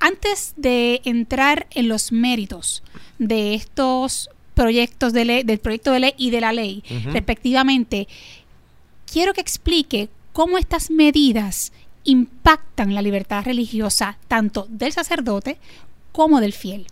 Antes 0.00 0.54
de 0.56 1.00
entrar 1.04 1.66
en 1.70 1.88
los 1.88 2.12
méritos 2.12 2.82
de 3.18 3.54
estos 3.54 4.30
proyectos 4.58 5.12
de 5.12 5.24
ley, 5.24 5.42
del 5.44 5.60
proyecto 5.60 5.92
de 5.92 6.00
ley 6.00 6.14
y 6.16 6.30
de 6.30 6.40
la 6.40 6.52
ley, 6.52 6.82
respectivamente, 7.12 8.08
quiero 9.10 9.32
que 9.32 9.40
explique 9.40 10.08
cómo 10.32 10.58
estas 10.58 10.90
medidas 10.90 11.72
impactan 12.02 12.92
la 12.92 13.00
libertad 13.00 13.44
religiosa 13.44 14.18
tanto 14.26 14.66
del 14.68 14.92
sacerdote 14.92 15.58
como 16.10 16.40
del 16.40 16.52
fiel. 16.52 16.86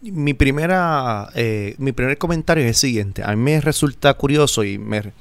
mi 0.00 0.32
primera, 0.32 1.28
eh, 1.34 1.74
mi 1.76 1.92
primer 1.92 2.16
comentario 2.16 2.64
es 2.64 2.68
el 2.68 2.74
siguiente. 2.74 3.22
A 3.22 3.36
mí 3.36 3.36
me 3.36 3.60
resulta 3.60 4.14
curioso 4.14 4.64
y 4.64 4.78
me, 4.78 5.12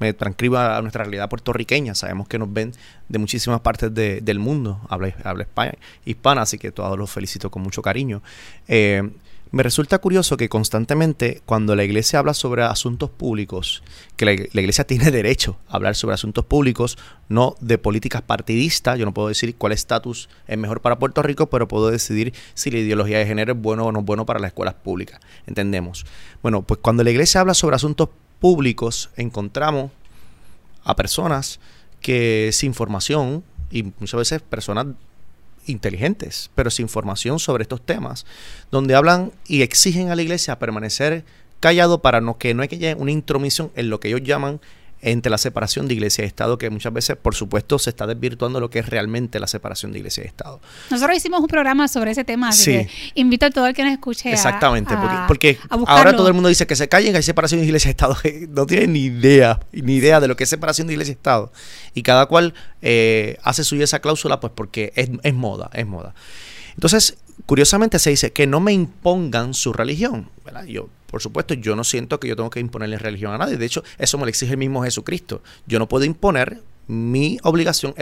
me 0.00 0.12
transcriba 0.12 0.76
a 0.76 0.82
nuestra 0.82 1.04
realidad 1.04 1.28
puertorriqueña. 1.28 1.94
Sabemos 1.94 2.26
que 2.26 2.38
nos 2.38 2.52
ven 2.52 2.72
de 3.08 3.18
muchísimas 3.18 3.60
partes 3.60 3.94
del 3.94 4.38
mundo, 4.40 4.80
habla, 4.88 5.14
habla 5.22 5.44
España, 5.44 5.74
hispana, 6.04 6.42
así 6.42 6.58
que 6.58 6.72
todos 6.72 6.98
los 6.98 7.10
felicito 7.10 7.48
con 7.50 7.62
mucho 7.62 7.80
cariño. 7.80 8.22
Eh, 8.66 9.08
me 9.52 9.62
resulta 9.62 9.98
curioso 9.98 10.36
que 10.36 10.48
constantemente 10.48 11.42
cuando 11.44 11.74
la 11.74 11.82
iglesia 11.82 12.18
habla 12.18 12.34
sobre 12.34 12.62
asuntos 12.62 13.10
públicos, 13.10 13.82
que 14.16 14.24
la, 14.24 14.32
iglesia 14.32 14.84
tiene 14.86 15.10
derecho 15.10 15.58
a 15.68 15.76
hablar 15.76 15.96
sobre 15.96 16.14
asuntos 16.14 16.44
públicos, 16.44 16.98
no 17.28 17.56
de 17.60 17.78
políticas 17.78 18.22
partidistas, 18.22 18.98
yo 18.98 19.04
no 19.04 19.14
puedo 19.14 19.28
decir 19.28 19.56
cuál 19.56 19.72
estatus 19.72 20.28
es 20.46 20.58
mejor 20.58 20.80
para 20.80 20.98
Puerto 20.98 21.22
Rico, 21.22 21.50
pero 21.50 21.68
puedo 21.68 21.90
decidir 21.90 22.32
si 22.54 22.70
la 22.70 22.78
ideología 22.78 23.18
de 23.18 23.26
género 23.26 23.52
es 23.54 23.58
bueno 23.60 23.86
o 23.86 23.92
no 23.92 24.02
bueno 24.02 24.24
para 24.26 24.38
las 24.38 24.48
escuelas 24.48 24.74
públicas, 24.74 25.20
entendemos. 25.46 26.06
Bueno, 26.42 26.62
pues 26.62 26.80
cuando 26.80 27.02
la 27.02 27.10
iglesia 27.10 27.40
habla 27.40 27.54
sobre 27.54 27.76
asuntos 27.76 28.08
públicos, 28.38 29.10
encontramos 29.16 29.90
a 30.84 30.96
personas 30.96 31.60
que 32.00 32.50
sin 32.52 32.72
formación, 32.72 33.44
y 33.70 33.84
muchas 33.84 34.18
veces 34.18 34.42
personas 34.42 34.86
inteligentes, 35.66 36.50
pero 36.54 36.70
sin 36.70 36.84
información 36.84 37.38
sobre 37.38 37.62
estos 37.62 37.84
temas, 37.84 38.26
donde 38.70 38.94
hablan 38.94 39.32
y 39.46 39.62
exigen 39.62 40.10
a 40.10 40.16
la 40.16 40.22
iglesia 40.22 40.58
permanecer 40.58 41.24
callado 41.60 42.00
para 42.00 42.20
no, 42.20 42.38
que 42.38 42.54
no 42.54 42.62
haya 42.62 42.96
una 42.96 43.10
intromisión 43.10 43.70
en 43.76 43.90
lo 43.90 44.00
que 44.00 44.08
ellos 44.08 44.22
llaman 44.22 44.60
entre 45.02 45.30
la 45.30 45.38
separación 45.38 45.88
de 45.88 45.94
iglesia 45.94 46.24
y 46.24 46.26
Estado, 46.26 46.58
que 46.58 46.68
muchas 46.70 46.92
veces, 46.92 47.16
por 47.16 47.34
supuesto, 47.34 47.78
se 47.78 47.90
está 47.90 48.06
desvirtuando 48.06 48.60
lo 48.60 48.70
que 48.70 48.80
es 48.80 48.88
realmente 48.88 49.40
la 49.40 49.46
separación 49.46 49.92
de 49.92 49.98
iglesia 49.98 50.24
y 50.24 50.26
Estado. 50.26 50.60
Nosotros 50.90 51.16
hicimos 51.16 51.40
un 51.40 51.46
programa 51.46 51.88
sobre 51.88 52.10
ese 52.10 52.24
tema, 52.24 52.48
así 52.48 52.72
que 52.72 52.90
invito 53.14 53.46
a 53.46 53.50
todo 53.50 53.66
el 53.66 53.74
que 53.74 53.84
nos 53.84 53.92
escuche 53.92 54.32
Exactamente, 54.32 54.94
porque, 55.26 55.58
ahora 55.86 56.14
todo 56.14 56.28
el 56.28 56.34
mundo 56.34 56.48
dice 56.48 56.66
que 56.66 56.76
se 56.76 56.88
callen, 56.88 57.12
que 57.12 57.18
hay 57.18 57.22
separación 57.22 57.60
de 57.60 57.66
iglesia 57.66 57.88
y 57.88 57.92
Estado. 57.92 58.16
No 58.50 58.66
tienen 58.66 58.92
ni 58.92 59.00
idea, 59.00 59.60
ni 59.72 59.94
idea 59.94 60.20
de 60.20 60.28
lo 60.28 60.36
que 60.36 60.44
es 60.44 60.50
separación 60.50 60.86
de 60.86 60.94
iglesia 60.94 61.12
y 61.12 61.16
Estado. 61.16 61.52
Y 61.94 62.02
cada 62.02 62.26
cual 62.26 62.54
eh, 62.82 63.38
hace 63.42 63.64
suya 63.64 63.84
esa 63.84 64.00
cláusula, 64.00 64.40
pues 64.40 64.52
porque 64.54 64.92
es, 64.96 65.10
es 65.22 65.34
moda, 65.34 65.70
es 65.72 65.86
moda. 65.86 66.14
Entonces, 66.74 67.16
curiosamente 67.46 67.98
se 67.98 68.10
dice 68.10 68.32
que 68.32 68.46
no 68.46 68.60
me 68.60 68.72
impongan 68.72 69.54
su 69.54 69.72
religión. 69.72 70.28
Yo 70.66 70.88
por 71.10 71.20
supuesto, 71.20 71.54
yo 71.54 71.74
no 71.74 71.82
siento 71.82 72.20
que 72.20 72.28
yo 72.28 72.36
tengo 72.36 72.50
que 72.50 72.60
imponerle 72.60 72.96
religión 72.96 73.32
a 73.32 73.38
nadie. 73.38 73.56
De 73.56 73.66
hecho, 73.66 73.82
eso 73.98 74.16
me 74.16 74.24
lo 74.24 74.28
exige 74.28 74.52
el 74.52 74.58
mismo 74.58 74.84
Jesucristo. 74.84 75.42
Yo 75.66 75.80
no 75.80 75.88
puedo 75.88 76.04
imponer 76.04 76.62
mi 76.86 77.38
obligación 77.42 77.94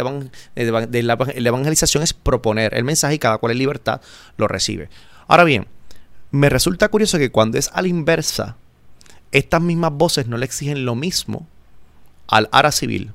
de 0.54 1.02
la 1.02 1.18
evangelización 1.48 2.02
es 2.02 2.12
proponer 2.12 2.74
el 2.74 2.84
mensaje 2.84 3.14
y 3.14 3.18
cada 3.18 3.38
cual 3.38 3.52
en 3.52 3.58
libertad 3.58 4.00
lo 4.36 4.46
recibe. 4.46 4.88
Ahora 5.26 5.44
bien, 5.44 5.66
me 6.30 6.48
resulta 6.48 6.88
curioso 6.88 7.18
que 7.18 7.30
cuando 7.30 7.58
es 7.58 7.70
a 7.72 7.82
la 7.82 7.88
inversa, 7.88 8.56
estas 9.32 9.60
mismas 9.60 9.92
voces 9.92 10.26
no 10.26 10.36
le 10.36 10.44
exigen 10.44 10.84
lo 10.84 10.94
mismo 10.94 11.46
al 12.28 12.48
ara 12.52 12.72
civil. 12.72 13.12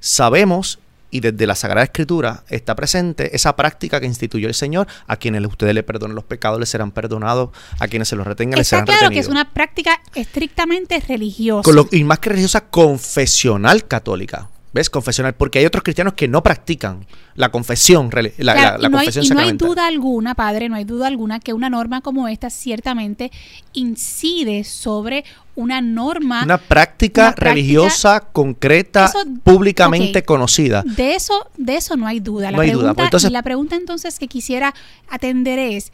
Sabemos 0.00 0.78
y 1.10 1.20
desde 1.20 1.46
la 1.46 1.54
Sagrada 1.54 1.84
Escritura 1.84 2.44
está 2.48 2.74
presente 2.74 3.34
esa 3.34 3.56
práctica 3.56 4.00
que 4.00 4.06
instituyó 4.06 4.48
el 4.48 4.54
Señor. 4.54 4.86
A 5.06 5.16
quienes 5.16 5.44
ustedes 5.46 5.74
le 5.74 5.82
perdonen 5.82 6.14
los 6.14 6.24
pecados 6.24 6.60
les 6.60 6.68
serán 6.68 6.90
perdonados, 6.90 7.50
a 7.78 7.88
quienes 7.88 8.08
se 8.08 8.16
los 8.16 8.26
retengan 8.26 8.58
les 8.58 8.68
serán 8.68 8.86
claro 8.86 9.10
que 9.10 9.18
es 9.18 9.28
una 9.28 9.52
práctica 9.52 10.00
estrictamente 10.14 11.00
religiosa. 11.00 11.70
y 11.90 12.04
más 12.04 12.18
que 12.18 12.30
religiosa, 12.30 12.68
confesional 12.68 13.86
católica. 13.86 14.48
¿Ves? 14.72 14.90
Confesional, 14.90 15.34
porque 15.34 15.60
hay 15.60 15.66
otros 15.66 15.82
cristianos 15.82 16.12
que 16.12 16.28
no 16.28 16.42
practican 16.42 17.06
la 17.34 17.50
confesión, 17.50 18.10
la, 18.36 18.76
la, 18.78 18.90
confesión 18.90 19.24
hay, 19.24 19.30
y 19.30 19.34
no 19.34 19.40
hay 19.40 19.52
duda 19.52 19.86
alguna, 19.86 20.34
padre, 20.34 20.68
no 20.68 20.74
hay 20.74 20.84
duda 20.84 21.06
alguna 21.06 21.40
que 21.40 21.54
una 21.54 21.70
norma 21.70 22.02
como 22.02 22.28
esta 22.28 22.50
ciertamente 22.50 23.30
incide 23.72 24.64
sobre 24.64 25.24
una 25.54 25.80
norma. 25.80 26.42
Una 26.44 26.58
práctica, 26.58 27.32
religiosa 27.36 28.20
concreta, 28.20 29.10
públicamente 29.42 30.22
conocida. 30.22 30.82
De 30.84 31.14
eso, 31.14 31.48
de 31.56 31.76
eso 31.76 31.96
no 31.96 32.06
hay 32.06 32.20
duda. 32.20 32.50
La, 32.50 32.58
pregunta, 32.58 32.94
pues 32.94 33.06
entonces, 33.06 33.32
la 33.32 33.42
pregunta 33.42 33.74
entonces 33.74 34.18
que 34.18 34.28
quisiera 34.28 34.74
atender 35.08 35.58
es, 35.58 35.92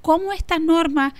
¿cómo 0.00 0.32
esta 0.32 0.58
norma, 0.58 1.12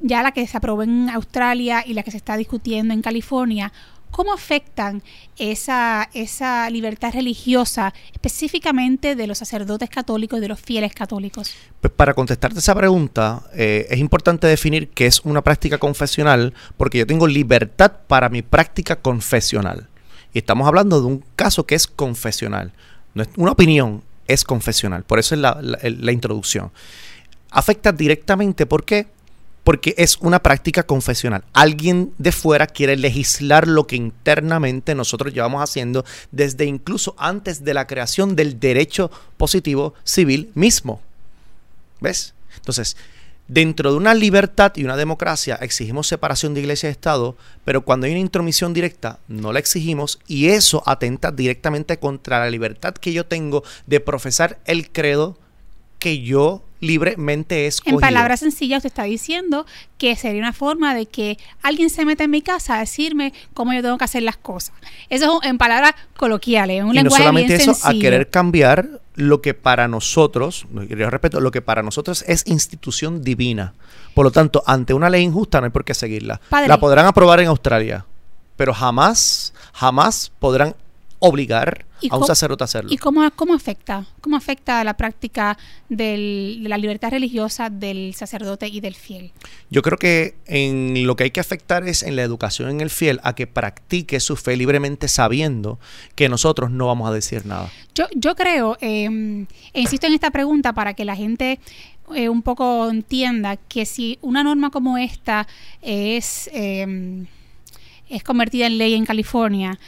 ya 0.00 0.22
la 0.22 0.32
que 0.32 0.46
se 0.46 0.56
aprobó 0.56 0.82
en 0.82 1.10
Australia 1.10 1.84
y 1.86 1.92
la 1.92 2.02
que 2.02 2.10
se 2.10 2.16
está 2.16 2.36
discutiendo 2.36 2.92
en 2.94 3.02
California, 3.02 3.72
¿Cómo 4.10 4.32
afectan 4.32 5.02
esa, 5.38 6.08
esa 6.12 6.68
libertad 6.70 7.12
religiosa 7.12 7.94
específicamente 8.12 9.14
de 9.14 9.26
los 9.26 9.38
sacerdotes 9.38 9.90
católicos 9.90 10.38
y 10.38 10.42
de 10.42 10.48
los 10.48 10.60
fieles 10.60 10.92
católicos? 10.92 11.54
Pues 11.80 11.92
para 11.92 12.14
contestarte 12.14 12.58
esa 12.58 12.74
pregunta, 12.74 13.42
eh, 13.54 13.86
es 13.90 13.98
importante 13.98 14.46
definir 14.46 14.88
qué 14.88 15.06
es 15.06 15.20
una 15.20 15.42
práctica 15.42 15.78
confesional, 15.78 16.54
porque 16.76 16.98
yo 16.98 17.06
tengo 17.06 17.26
libertad 17.26 17.92
para 18.06 18.28
mi 18.28 18.42
práctica 18.42 18.96
confesional. 18.96 19.88
Y 20.32 20.38
estamos 20.38 20.66
hablando 20.66 21.00
de 21.00 21.06
un 21.06 21.24
caso 21.36 21.66
que 21.66 21.74
es 21.74 21.86
confesional. 21.86 22.72
No 23.14 23.22
es 23.22 23.28
una 23.36 23.52
opinión, 23.52 24.02
es 24.26 24.44
confesional. 24.44 25.04
Por 25.04 25.18
eso 25.18 25.34
es 25.34 25.40
la, 25.40 25.58
la 25.60 26.12
introducción. 26.12 26.70
Afecta 27.50 27.92
directamente, 27.92 28.66
¿por 28.66 28.84
qué? 28.84 29.06
Porque 29.68 29.94
es 29.98 30.16
una 30.22 30.42
práctica 30.42 30.84
confesional. 30.84 31.44
Alguien 31.52 32.14
de 32.16 32.32
fuera 32.32 32.66
quiere 32.66 32.96
legislar 32.96 33.68
lo 33.68 33.86
que 33.86 33.96
internamente 33.96 34.94
nosotros 34.94 35.34
llevamos 35.34 35.62
haciendo 35.62 36.06
desde 36.30 36.64
incluso 36.64 37.14
antes 37.18 37.62
de 37.64 37.74
la 37.74 37.86
creación 37.86 38.34
del 38.34 38.58
derecho 38.58 39.10
positivo 39.36 39.92
civil 40.04 40.50
mismo. 40.54 41.02
¿Ves? 42.00 42.32
Entonces, 42.56 42.96
dentro 43.46 43.90
de 43.90 43.98
una 43.98 44.14
libertad 44.14 44.72
y 44.74 44.84
una 44.84 44.96
democracia 44.96 45.56
exigimos 45.56 46.06
separación 46.06 46.54
de 46.54 46.60
iglesia 46.60 46.88
y 46.88 46.92
Estado, 46.92 47.36
pero 47.66 47.82
cuando 47.82 48.06
hay 48.06 48.12
una 48.12 48.20
intromisión 48.20 48.72
directa 48.72 49.18
no 49.28 49.52
la 49.52 49.58
exigimos 49.58 50.18
y 50.26 50.48
eso 50.48 50.82
atenta 50.86 51.30
directamente 51.30 51.98
contra 51.98 52.38
la 52.38 52.48
libertad 52.48 52.94
que 52.94 53.12
yo 53.12 53.26
tengo 53.26 53.62
de 53.86 54.00
profesar 54.00 54.60
el 54.64 54.90
credo 54.90 55.36
que 55.98 56.22
yo 56.22 56.62
libremente 56.80 57.66
es 57.66 57.80
En 57.84 57.98
palabras 57.98 58.40
sencillas, 58.40 58.78
usted 58.78 58.88
está 58.88 59.02
diciendo 59.04 59.66
que 59.96 60.14
sería 60.16 60.40
una 60.40 60.52
forma 60.52 60.94
de 60.94 61.06
que 61.06 61.38
alguien 61.62 61.90
se 61.90 62.04
meta 62.04 62.24
en 62.24 62.30
mi 62.30 62.42
casa 62.42 62.76
a 62.76 62.80
decirme 62.80 63.32
cómo 63.54 63.72
yo 63.72 63.82
tengo 63.82 63.98
que 63.98 64.04
hacer 64.04 64.22
las 64.22 64.36
cosas. 64.36 64.74
Eso 65.08 65.40
es 65.42 65.48
en 65.48 65.58
palabras 65.58 65.94
coloquiales, 66.16 66.82
un 66.84 66.90
y 66.90 66.94
lenguaje 66.94 67.24
no 67.24 67.30
solamente 67.30 67.54
eso, 67.56 67.76
a 67.82 67.92
querer 67.94 68.30
cambiar 68.30 69.00
lo 69.14 69.42
que 69.42 69.54
para 69.54 69.88
nosotros, 69.88 70.66
yo 70.70 71.10
respeto, 71.10 71.40
lo 71.40 71.50
que 71.50 71.62
para 71.62 71.82
nosotros 71.82 72.24
es 72.28 72.46
institución 72.46 73.22
divina. 73.22 73.74
Por 74.14 74.24
lo 74.24 74.30
tanto, 74.30 74.62
ante 74.66 74.94
una 74.94 75.10
ley 75.10 75.22
injusta 75.22 75.60
no 75.60 75.66
hay 75.66 75.72
por 75.72 75.84
qué 75.84 75.94
seguirla. 75.94 76.40
La 76.66 76.78
podrán 76.78 77.06
aprobar 77.06 77.40
en 77.40 77.48
Australia, 77.48 78.06
pero 78.56 78.72
jamás, 78.72 79.52
jamás 79.72 80.30
podrán 80.38 80.76
obligar 81.18 81.84
a 82.10 82.16
un 82.16 82.26
sacerdote 82.26 82.64
hacerlo. 82.64 82.92
¿Y 82.92 82.98
cómo, 82.98 83.28
cómo 83.32 83.54
afecta? 83.54 84.06
¿Cómo 84.20 84.36
afecta 84.36 84.82
la 84.84 84.96
práctica 84.96 85.58
de 85.88 86.56
la 86.60 86.78
libertad 86.78 87.10
religiosa 87.10 87.70
del 87.70 88.14
sacerdote 88.14 88.68
y 88.68 88.80
del 88.80 88.94
fiel? 88.94 89.32
Yo 89.70 89.82
creo 89.82 89.98
que 89.98 90.34
en 90.46 91.06
lo 91.06 91.16
que 91.16 91.24
hay 91.24 91.30
que 91.30 91.40
afectar 91.40 91.86
es 91.86 92.02
en 92.02 92.16
la 92.16 92.22
educación 92.22 92.70
en 92.70 92.80
el 92.80 92.90
fiel 92.90 93.20
a 93.22 93.34
que 93.34 93.46
practique 93.46 94.20
su 94.20 94.36
fe 94.36 94.56
libremente 94.56 95.08
sabiendo 95.08 95.78
que 96.14 96.28
nosotros 96.28 96.70
no 96.70 96.86
vamos 96.86 97.08
a 97.08 97.12
decir 97.12 97.46
nada. 97.46 97.70
Yo, 97.94 98.06
yo 98.14 98.34
creo, 98.34 98.76
em, 98.80 99.46
e 99.72 99.80
insisto 99.80 100.06
en 100.06 100.14
esta 100.14 100.30
pregunta 100.30 100.72
para 100.72 100.94
que 100.94 101.04
la 101.04 101.16
gente 101.16 101.58
eh, 102.14 102.28
un 102.28 102.42
poco 102.42 102.88
entienda 102.88 103.56
que 103.56 103.84
si 103.84 104.18
una 104.22 104.42
norma 104.42 104.70
como 104.70 104.96
esta 104.96 105.46
es, 105.82 106.48
em, 106.52 107.26
es 108.08 108.22
convertida 108.22 108.66
en 108.66 108.78
ley 108.78 108.94
en 108.94 109.04
California, 109.04 109.78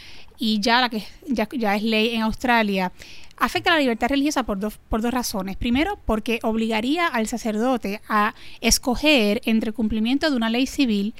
y 0.40 0.58
ya 0.58 0.80
la 0.80 0.88
que 0.88 1.04
ya, 1.28 1.76
es 1.76 1.82
ley 1.82 2.14
en 2.14 2.22
Australia, 2.22 2.90
afecta 3.36 3.72
la 3.72 3.78
libertad 3.78 4.08
religiosa 4.08 4.42
por 4.42 4.58
dos, 4.58 4.78
por 4.88 5.02
dos 5.02 5.12
razones. 5.12 5.56
Primero, 5.56 5.98
porque 6.06 6.40
obligaría 6.42 7.06
al 7.06 7.28
sacerdote 7.28 8.00
a 8.08 8.34
escoger 8.60 9.42
entre 9.44 9.72
cumplimiento 9.72 10.30
de 10.30 10.36
una 10.36 10.50
ley 10.50 10.66
civil 10.66 11.14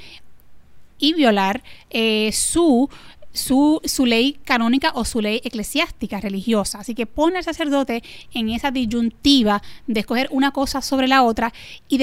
y 0.98 1.12
violar 1.12 1.62
eh, 1.90 2.30
su, 2.32 2.88
su, 3.32 3.80
su, 3.84 4.06
ley 4.06 4.38
canónica 4.44 4.92
o 4.94 5.04
su 5.04 5.20
ley 5.20 5.42
eclesiástica 5.44 6.18
religiosa. 6.18 6.80
Así 6.80 6.94
que 6.94 7.06
pone 7.06 7.36
al 7.36 7.44
sacerdote 7.44 8.02
en 8.32 8.48
esa 8.48 8.70
disyuntiva 8.70 9.62
de 9.86 10.00
escoger 10.00 10.28
una 10.30 10.50
cosa 10.50 10.80
sobre 10.80 11.08
la 11.08 11.22
otra 11.22 11.52
y 11.88 11.98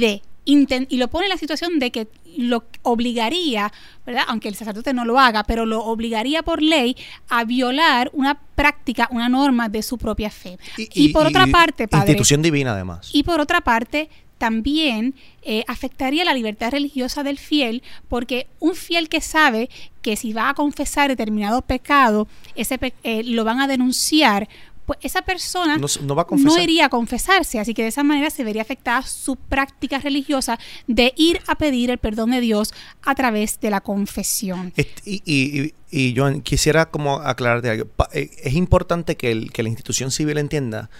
de 0.00 0.22
y 0.44 0.96
lo 0.96 1.08
pone 1.08 1.26
en 1.26 1.30
la 1.30 1.38
situación 1.38 1.78
de 1.78 1.90
que 1.90 2.08
lo 2.36 2.64
obligaría, 2.82 3.72
¿verdad? 4.04 4.24
Aunque 4.28 4.48
el 4.48 4.54
sacerdote 4.54 4.92
no 4.92 5.04
lo 5.04 5.18
haga, 5.18 5.44
pero 5.44 5.66
lo 5.66 5.84
obligaría 5.84 6.42
por 6.42 6.62
ley 6.62 6.96
a 7.28 7.44
violar 7.44 8.10
una 8.12 8.38
práctica, 8.54 9.08
una 9.10 9.28
norma 9.28 9.68
de 9.68 9.82
su 9.82 9.98
propia 9.98 10.30
fe. 10.30 10.58
Y, 10.76 11.10
por 11.10 11.26
otra 11.26 11.46
parte, 11.46 11.88
padre, 11.88 12.10
institución 12.10 12.42
divina 12.42 12.72
además. 12.72 13.10
Y 13.12 13.22
por 13.22 13.40
otra 13.40 13.60
parte, 13.62 14.08
también 14.38 15.14
eh, 15.42 15.64
afectaría 15.68 16.24
la 16.24 16.34
libertad 16.34 16.72
religiosa 16.72 17.22
del 17.22 17.38
fiel, 17.38 17.82
porque 18.08 18.46
un 18.58 18.74
fiel 18.74 19.08
que 19.08 19.20
sabe 19.20 19.70
que 20.02 20.16
si 20.16 20.32
va 20.32 20.50
a 20.50 20.54
confesar 20.54 21.08
determinado 21.08 21.62
pecado, 21.62 22.28
ese 22.54 22.78
eh, 23.04 23.22
lo 23.24 23.44
van 23.44 23.60
a 23.60 23.66
denunciar 23.66 24.48
pues 24.86 24.98
esa 25.02 25.22
persona 25.22 25.78
no, 25.78 25.86
no, 26.02 26.14
va 26.14 26.22
a 26.22 26.26
confesar. 26.26 26.56
no 26.56 26.62
iría 26.62 26.86
a 26.86 26.88
confesarse. 26.88 27.58
Así 27.58 27.74
que 27.74 27.82
de 27.82 27.88
esa 27.88 28.02
manera 28.02 28.30
se 28.30 28.44
vería 28.44 28.62
afectada 28.62 29.02
su 29.02 29.36
práctica 29.36 29.98
religiosa 29.98 30.58
de 30.86 31.12
ir 31.16 31.40
a 31.46 31.56
pedir 31.56 31.90
el 31.90 31.98
perdón 31.98 32.30
de 32.32 32.40
Dios 32.40 32.74
a 33.02 33.14
través 33.14 33.60
de 33.60 33.70
la 33.70 33.80
confesión. 33.80 34.72
Y, 35.04 35.22
y, 35.24 35.74
y, 35.90 36.12
yo 36.12 36.42
quisiera 36.42 36.86
como 36.86 37.16
aclararte 37.16 37.70
algo. 37.70 37.86
Eh, 38.12 38.30
es 38.42 38.54
importante 38.54 39.16
que, 39.16 39.30
el, 39.30 39.52
que 39.52 39.62
la 39.62 39.68
institución 39.68 40.10
civil 40.10 40.38
entienda. 40.38 40.90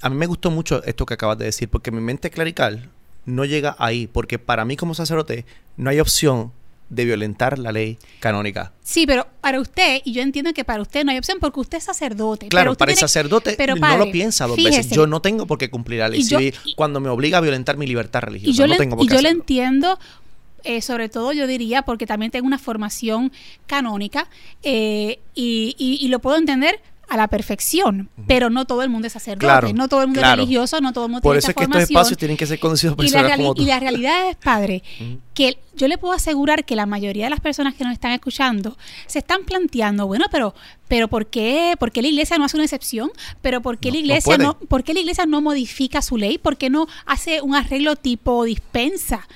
A 0.00 0.08
mí 0.10 0.16
me 0.16 0.26
gustó 0.26 0.50
mucho 0.50 0.82
esto 0.84 1.06
que 1.06 1.14
acabas 1.14 1.38
de 1.38 1.46
decir, 1.46 1.68
porque 1.68 1.90
mi 1.90 2.00
mente 2.00 2.30
clerical 2.30 2.90
no 3.26 3.44
llega 3.44 3.76
ahí, 3.78 4.06
porque 4.06 4.38
para 4.38 4.64
mí 4.64 4.76
como 4.76 4.94
sacerdote 4.94 5.46
no 5.76 5.90
hay 5.90 6.00
opción 6.00 6.52
de 6.94 7.04
violentar 7.04 7.58
la 7.58 7.72
ley 7.72 7.98
canónica. 8.20 8.72
Sí, 8.82 9.06
pero 9.06 9.26
para 9.40 9.60
usted, 9.60 10.00
y 10.04 10.12
yo 10.12 10.22
entiendo 10.22 10.52
que 10.52 10.64
para 10.64 10.82
usted 10.82 11.04
no 11.04 11.10
hay 11.10 11.18
opción 11.18 11.38
porque 11.40 11.60
usted 11.60 11.78
es 11.78 11.84
sacerdote. 11.84 12.48
Claro, 12.48 12.74
para 12.74 12.92
el 12.92 12.98
sacerdote 12.98 13.56
no 13.78 13.96
lo 13.98 14.10
piensa 14.10 14.46
dos 14.46 14.56
veces. 14.56 14.90
Yo 14.90 15.06
no 15.06 15.20
tengo 15.20 15.46
por 15.46 15.58
qué 15.58 15.70
cumplir 15.70 16.00
la 16.00 16.08
ley 16.08 16.22
civil 16.22 16.54
cuando 16.76 17.00
me 17.00 17.08
obliga 17.08 17.38
a 17.38 17.40
violentar 17.40 17.76
mi 17.76 17.86
libertad 17.86 18.22
religiosa. 18.22 18.50
Y 18.50 18.54
yo, 18.54 18.66
no 18.66 18.74
le, 18.74 18.78
tengo 18.78 18.96
por 18.96 19.04
y 19.04 19.08
qué 19.08 19.14
yo 19.14 19.20
le 19.20 19.30
entiendo 19.30 19.98
eh, 20.64 20.80
sobre 20.80 21.10
todo 21.10 21.32
yo 21.34 21.46
diría 21.46 21.82
porque 21.82 22.06
también 22.06 22.30
tengo 22.30 22.46
una 22.46 22.58
formación 22.58 23.32
canónica 23.66 24.30
eh, 24.62 25.18
y, 25.34 25.76
y, 25.78 26.08
lo 26.08 26.20
puedo 26.20 26.38
entender 26.38 26.80
a 27.08 27.16
la 27.16 27.28
perfección, 27.28 28.08
pero 28.26 28.50
no 28.50 28.64
todo 28.64 28.82
el 28.82 28.88
mundo 28.88 29.06
es 29.06 29.12
sacerdote, 29.12 29.72
no 29.72 29.88
todo 29.88 30.02
el 30.02 30.08
mundo 30.08 30.20
es 30.20 30.30
religioso, 30.36 30.80
no 30.80 30.92
todo 30.92 31.06
el 31.06 31.10
mundo 31.12 31.22
por 31.22 31.32
tiene 31.32 31.38
eso 31.38 31.50
esa 31.50 31.50
es 31.52 31.56
que 31.56 31.64
estos 31.64 31.82
espacios 31.82 32.18
tienen 32.18 32.36
que 32.36 32.46
ser 32.46 32.58
conocidos 32.58 32.96
por 32.96 33.06
como 33.36 33.54
tú. 33.54 33.62
Y 33.62 33.66
la 33.66 33.80
realidad 33.80 34.30
es, 34.30 34.36
padre, 34.36 34.82
que 35.34 35.58
yo 35.76 35.88
le 35.88 35.98
puedo 35.98 36.14
asegurar 36.14 36.64
que 36.64 36.76
la 36.76 36.86
mayoría 36.86 37.24
de 37.24 37.30
las 37.30 37.40
personas 37.40 37.74
que 37.74 37.84
nos 37.84 37.92
están 37.92 38.12
escuchando 38.12 38.76
se 39.06 39.18
están 39.18 39.44
planteando, 39.44 40.06
bueno, 40.06 40.26
pero 40.30 40.54
pero 40.88 41.08
¿por 41.08 41.26
qué, 41.26 41.74
por 41.78 41.92
qué 41.92 42.02
la 42.02 42.08
iglesia 42.08 42.38
no 42.38 42.44
hace 42.44 42.56
una 42.56 42.64
excepción? 42.64 43.10
¿Pero 43.42 43.62
por 43.62 43.78
qué, 43.78 43.90
la 43.90 43.98
iglesia 43.98 44.38
no, 44.38 44.58
¿por 44.58 44.84
qué 44.84 44.94
la 44.94 45.00
iglesia 45.00 45.26
no 45.26 45.40
modifica 45.40 46.02
su 46.02 46.16
ley? 46.16 46.38
¿Por 46.38 46.56
qué 46.56 46.70
no 46.70 46.86
hace 47.06 47.40
un 47.40 47.54
arreglo 47.54 47.96
tipo 47.96 48.44
dispensa? 48.44 49.26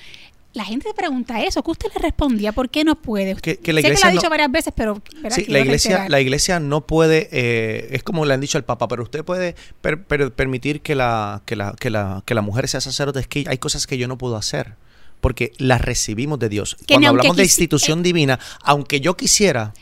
La 0.58 0.64
gente 0.64 0.92
pregunta 0.92 1.40
eso. 1.40 1.62
¿Qué 1.62 1.70
usted 1.70 1.88
le 1.94 2.02
respondía? 2.02 2.50
¿Por 2.50 2.68
qué 2.68 2.82
no 2.82 2.96
puede? 2.96 3.36
Que, 3.36 3.60
la 3.72 3.78
iglesia 3.78 3.96
sé 3.96 4.02
que 4.02 4.06
lo 4.06 4.08
ha 4.08 4.12
dicho 4.12 4.28
varias 4.28 4.50
veces, 4.50 4.72
pero... 4.76 5.00
Sí, 5.30 5.44
la 5.46 5.60
iglesia, 5.60 6.08
la 6.08 6.20
iglesia 6.20 6.58
no 6.58 6.80
puede, 6.80 7.28
eh, 7.30 7.90
es 7.92 8.02
como 8.02 8.26
le 8.26 8.34
han 8.34 8.40
dicho 8.40 8.58
al 8.58 8.64
Papa, 8.64 8.88
pero 8.88 9.04
usted 9.04 9.24
puede 9.24 9.54
permitir 9.80 10.80
que 10.80 10.96
la, 10.96 11.42
que, 11.46 11.54
la, 11.54 11.76
que, 11.78 11.90
la, 11.90 12.24
que 12.26 12.34
la 12.34 12.42
mujer 12.42 12.66
sea 12.66 12.80
sacerdote. 12.80 13.20
Es 13.20 13.28
que 13.28 13.44
hay 13.46 13.58
cosas 13.58 13.86
que 13.86 13.98
yo 13.98 14.08
no 14.08 14.18
puedo 14.18 14.34
hacer 14.34 14.74
porque 15.20 15.52
las 15.58 15.80
recibimos 15.80 16.40
de 16.40 16.48
Dios. 16.48 16.76
Cuando 16.88 17.08
hablamos 17.08 17.36
de 17.36 17.44
institución 17.44 18.00
eh, 18.00 18.02
divina, 18.02 18.40
aunque 18.62 19.00
yo 19.00 19.16
quisiera, 19.16 19.74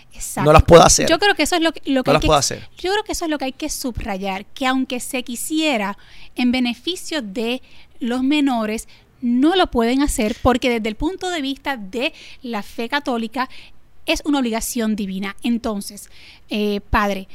no 0.44 0.52
las 0.52 0.62
puedo 0.64 0.82
hacer. 0.82 1.08
Yo 1.08 1.18
creo 1.18 1.34
que 1.34 1.44
eso 1.44 1.56
es 1.56 1.62
lo 1.62 1.72
que, 1.72 1.80
lo 1.90 2.04
que 2.04 2.10
no 2.10 2.14
las 2.14 2.24
puedo 2.24 2.38
hacer. 2.38 2.68
Yo 2.76 2.92
creo 2.92 3.02
que 3.02 3.12
eso 3.12 3.24
es 3.24 3.30
lo 3.30 3.38
que 3.38 3.46
hay 3.46 3.52
que 3.52 3.70
subrayar, 3.70 4.44
que 4.44 4.66
aunque 4.66 5.00
se 5.00 5.22
quisiera 5.22 5.96
en 6.34 6.52
beneficio 6.52 7.22
de 7.22 7.62
los 7.98 8.22
menores, 8.22 8.88
no 9.20 9.56
lo 9.56 9.70
pueden 9.70 10.02
hacer 10.02 10.36
porque 10.42 10.70
desde 10.70 10.88
el 10.88 10.96
punto 10.96 11.30
de 11.30 11.42
vista 11.42 11.76
de 11.76 12.12
la 12.42 12.62
fe 12.62 12.88
católica 12.88 13.48
es 14.06 14.22
una 14.24 14.38
obligación 14.38 14.96
divina. 14.96 15.36
Entonces, 15.42 16.10
eh, 16.48 16.80
Padre, 16.90 17.28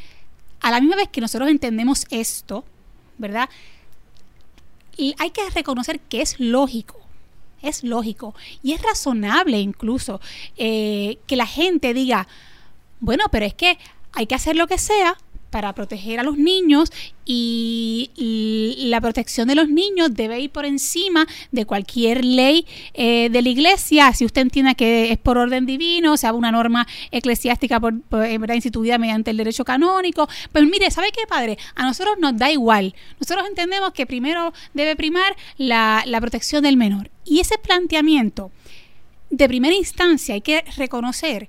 a 0.61 0.71
la 0.71 0.79
misma 0.79 0.95
vez 0.95 1.09
que 1.09 1.21
nosotros 1.21 1.49
entendemos 1.49 2.05
esto, 2.09 2.63
¿verdad? 3.17 3.49
Y 4.97 5.15
hay 5.19 5.31
que 5.31 5.49
reconocer 5.49 5.99
que 5.99 6.21
es 6.21 6.39
lógico, 6.39 6.99
es 7.61 7.83
lógico 7.83 8.35
y 8.63 8.73
es 8.73 8.81
razonable 8.81 9.59
incluso 9.59 10.21
eh, 10.57 11.17
que 11.27 11.35
la 11.35 11.45
gente 11.45 11.93
diga, 11.93 12.27
bueno, 12.99 13.25
pero 13.31 13.45
es 13.45 13.53
que 13.53 13.77
hay 14.13 14.27
que 14.27 14.35
hacer 14.35 14.55
lo 14.55 14.67
que 14.67 14.77
sea 14.77 15.17
para 15.51 15.73
proteger 15.73 16.19
a 16.19 16.23
los 16.23 16.37
niños 16.37 16.91
y, 17.25 18.09
la 18.89 18.99
protección 18.99 19.47
de 19.47 19.55
los 19.55 19.69
niños 19.69 20.13
debe 20.13 20.39
ir 20.39 20.49
por 20.49 20.65
encima 20.65 21.27
de 21.51 21.65
cualquier 21.65 22.25
ley 22.25 22.65
eh, 22.93 23.29
de 23.29 23.41
la 23.41 23.49
iglesia, 23.49 24.11
si 24.13 24.25
usted 24.25 24.41
entiende 24.41 24.75
que 24.75 25.11
es 25.11 25.17
por 25.17 25.37
orden 25.37 25.65
divino, 25.65 26.13
o 26.13 26.17
sea, 26.17 26.33
una 26.33 26.51
norma 26.51 26.87
eclesiástica 27.11 27.79
por, 27.79 27.93
eh, 28.23 28.39
instituida 28.53 28.97
mediante 28.97 29.31
el 29.31 29.37
derecho 29.37 29.63
canónico. 29.63 30.27
Pues 30.51 30.65
mire, 30.65 30.89
¿sabe 30.91 31.11
qué, 31.11 31.25
padre? 31.27 31.57
A 31.75 31.83
nosotros 31.83 32.15
nos 32.19 32.37
da 32.37 32.51
igual. 32.51 32.95
Nosotros 33.19 33.47
entendemos 33.47 33.93
que 33.93 34.05
primero 34.05 34.53
debe 34.73 34.95
primar 34.95 35.35
la, 35.57 36.03
la 36.05 36.19
protección 36.19 36.63
del 36.63 36.75
menor. 36.77 37.11
Y 37.25 37.39
ese 37.39 37.57
planteamiento, 37.57 38.51
de 39.29 39.47
primera 39.47 39.75
instancia, 39.75 40.35
hay 40.35 40.41
que 40.41 40.63
reconocer 40.75 41.47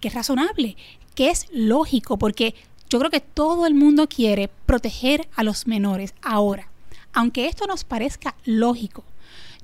que 0.00 0.08
es 0.08 0.14
razonable, 0.14 0.76
que 1.14 1.30
es 1.30 1.46
lógico, 1.52 2.18
porque 2.18 2.54
yo 2.92 2.98
creo 2.98 3.10
que 3.10 3.20
todo 3.20 3.66
el 3.66 3.74
mundo 3.74 4.06
quiere 4.06 4.50
proteger 4.66 5.26
a 5.34 5.42
los 5.42 5.66
menores 5.66 6.12
ahora. 6.20 6.68
Aunque 7.14 7.46
esto 7.46 7.66
nos 7.66 7.84
parezca 7.84 8.34
lógico, 8.44 9.02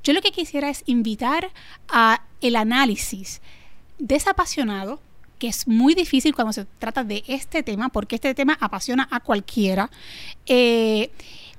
yo 0.03 0.15
lo 0.15 0.23
que 0.23 0.33
quisiera 0.33 0.71
es 0.71 0.83
invitar 0.87 1.51
a 1.89 2.23
el 2.41 2.57
análisis 2.57 3.43
desapasionado, 3.99 4.99
que 5.39 5.49
es 5.49 5.69
muy 5.69 5.95
difícil 5.95 6.35
cuando 6.35 6.55
se 6.55 6.65
trata 6.79 7.05
de 7.05 7.23
este 7.27 7.63
tema, 7.63 7.91
porque 7.91 8.15
este 8.15 8.35
tema 8.35 8.57
apasiona 8.61 9.07
a 9.11 9.21
cualquiera. 9.21 9.91
Eh, 10.47 11.11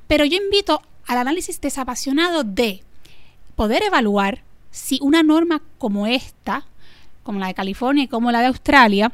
pero 0.08 0.26
yo 0.26 0.38
invito 0.38 0.82
al 1.06 1.20
análisis 1.20 1.62
desapasionado 1.62 2.44
de 2.44 2.82
poder 3.56 3.84
evaluar 3.84 4.42
si 4.72 4.98
una 5.04 5.22
norma 5.22 5.62
como 5.78 6.08
esta, 6.08 6.66
como 7.22 7.38
la 7.38 7.48
de 7.48 7.54
California 7.54 8.06
y 8.06 8.08
como 8.08 8.32
la 8.32 8.40
de 8.40 8.48
Australia, 8.48 9.12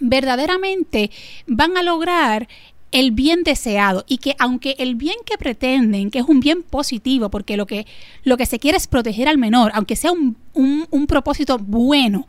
verdaderamente 0.00 1.10
van 1.46 1.76
a 1.76 1.82
lograr 1.82 2.48
el 2.90 3.10
bien 3.10 3.42
deseado 3.42 4.04
y 4.06 4.18
que 4.18 4.36
aunque 4.38 4.76
el 4.78 4.94
bien 4.94 5.16
que 5.24 5.38
pretenden, 5.38 6.10
que 6.10 6.18
es 6.18 6.26
un 6.28 6.40
bien 6.40 6.62
positivo, 6.62 7.30
porque 7.30 7.56
lo 7.56 7.66
que, 7.66 7.86
lo 8.22 8.36
que 8.36 8.46
se 8.46 8.58
quiere 8.58 8.76
es 8.76 8.86
proteger 8.86 9.28
al 9.28 9.38
menor, 9.38 9.72
aunque 9.74 9.96
sea 9.96 10.12
un, 10.12 10.36
un 10.52 11.06
propósito 11.06 11.58
bueno, 11.58 12.26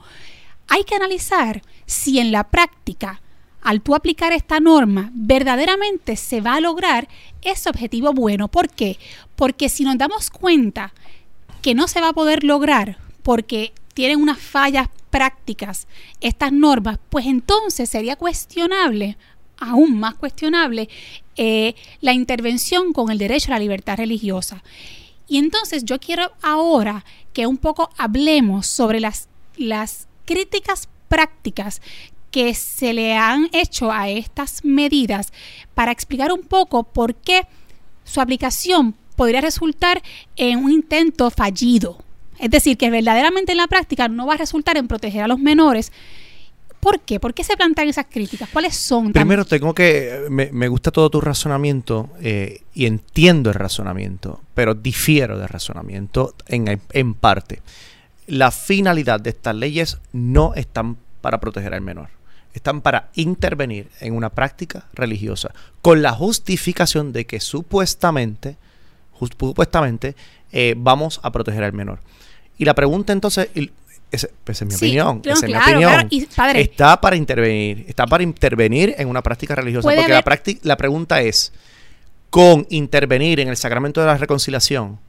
hay 0.67 0.83
que 0.85 0.95
analizar 0.95 1.61
si 1.85 2.19
en 2.19 2.31
la 2.31 2.45
práctica, 2.45 3.21
al 3.61 3.81
tú 3.81 3.95
aplicar 3.95 4.33
esta 4.33 4.59
norma, 4.59 5.11
verdaderamente 5.13 6.15
se 6.15 6.41
va 6.41 6.55
a 6.55 6.61
lograr 6.61 7.07
ese 7.41 7.69
objetivo 7.69 8.13
bueno. 8.13 8.47
¿Por 8.47 8.69
qué? 8.69 8.97
Porque 9.35 9.69
si 9.69 9.83
nos 9.83 9.97
damos 9.97 10.29
cuenta 10.29 10.93
que 11.61 11.75
no 11.75 11.87
se 11.87 12.01
va 12.01 12.09
a 12.09 12.13
poder 12.13 12.43
lograr 12.43 12.97
porque 13.21 13.73
tienen 13.93 14.21
unas 14.21 14.39
fallas 14.39 14.89
prácticas 15.13 15.87
estas 16.21 16.51
normas, 16.51 16.97
pues 17.11 17.27
entonces 17.27 17.87
sería 17.87 18.15
cuestionable, 18.15 19.15
aún 19.59 19.99
más 19.99 20.15
cuestionable, 20.15 20.89
eh, 21.37 21.75
la 22.01 22.13
intervención 22.13 22.93
con 22.93 23.11
el 23.11 23.19
derecho 23.19 23.51
a 23.51 23.55
la 23.55 23.59
libertad 23.59 23.97
religiosa. 23.97 24.63
Y 25.27 25.37
entonces 25.37 25.85
yo 25.85 25.99
quiero 25.99 26.31
ahora 26.41 27.05
que 27.31 27.45
un 27.45 27.57
poco 27.57 27.91
hablemos 27.95 28.65
sobre 28.65 28.99
las, 28.99 29.29
las 29.55 30.07
críticas 30.25 30.89
prácticas 31.09 31.79
que 32.31 32.55
se 32.55 32.91
le 32.93 33.15
han 33.15 33.49
hecho 33.51 33.91
a 33.91 34.09
estas 34.09 34.65
medidas 34.65 35.31
para 35.75 35.91
explicar 35.91 36.33
un 36.33 36.41
poco 36.41 36.85
por 36.85 37.13
qué 37.13 37.45
su 38.03 38.19
aplicación 38.19 38.95
podría 39.15 39.41
resultar 39.41 40.01
en 40.37 40.65
un 40.65 40.71
intento 40.71 41.29
fallido. 41.29 41.99
Es 42.39 42.49
decir, 42.49 42.77
que 42.77 42.89
verdaderamente 42.89 43.51
en 43.51 43.57
la 43.57 43.67
práctica 43.67 44.07
no 44.07 44.27
va 44.27 44.33
a 44.33 44.37
resultar 44.37 44.77
en 44.77 44.87
proteger 44.87 45.23
a 45.23 45.27
los 45.27 45.39
menores. 45.39 45.91
¿Por 46.79 46.99
qué? 46.99 47.19
¿Por 47.19 47.33
qué 47.33 47.45
se 47.45 47.55
plantean 47.55 47.87
esas 47.87 48.07
críticas? 48.09 48.49
¿Cuáles 48.51 48.75
son? 48.75 49.13
Primero, 49.13 49.45
tengo 49.45 49.73
que. 49.73 50.25
Me, 50.29 50.67
gusta 50.67 50.91
todo 50.91 51.09
tu 51.09 51.21
razonamiento 51.21 52.09
eh, 52.19 52.61
y 52.73 52.85
entiendo 52.85 53.49
el 53.49 53.55
razonamiento, 53.55 54.41
pero 54.53 54.73
difiero 54.73 55.37
del 55.37 55.47
razonamiento 55.47 56.35
en, 56.47 56.81
en 56.91 57.13
parte. 57.13 57.61
La 58.27 58.51
finalidad 58.51 59.21
de 59.21 59.29
estas 59.29 59.55
leyes 59.55 59.97
no 60.11 60.53
están 60.55 60.97
para 61.21 61.39
proteger 61.39 61.73
al 61.73 61.81
menor 61.81 62.09
están 62.53 62.81
para 62.81 63.09
intervenir 63.15 63.89
en 63.99 64.13
una 64.13 64.29
práctica 64.29 64.85
religiosa 64.93 65.53
con 65.81 66.01
la 66.01 66.11
justificación 66.11 67.11
de 67.11 67.25
que 67.25 67.39
supuestamente, 67.39 68.57
supuestamente 69.27 70.15
eh, 70.51 70.75
vamos 70.77 71.19
a 71.23 71.31
proteger 71.31 71.63
al 71.63 71.73
menor. 71.73 71.99
Y 72.57 72.65
la 72.65 72.73
pregunta 72.75 73.13
entonces, 73.13 73.49
esa, 74.11 74.27
pues, 74.43 74.61
es 74.61 74.67
mi 74.67 74.75
opinión, 74.75 75.21
esa 75.23 75.45
es 75.45 75.51
mi 75.51 75.55
opinión. 75.55 76.07
está 76.55 77.01
para 77.01 77.15
intervenir, 77.15 77.85
está 77.87 78.05
para 78.05 78.23
intervenir 78.23 78.95
en 78.97 79.07
una 79.07 79.23
práctica 79.23 79.55
religiosa. 79.55 79.89
Porque 79.89 80.07
la, 80.07 80.23
la 80.61 80.77
pregunta 80.77 81.21
es, 81.21 81.51
con 82.29 82.65
intervenir 82.69 83.39
en 83.39 83.47
el 83.47 83.57
sacramento 83.57 84.01
de 84.01 84.07
la 84.07 84.17
reconciliación, 84.17 84.99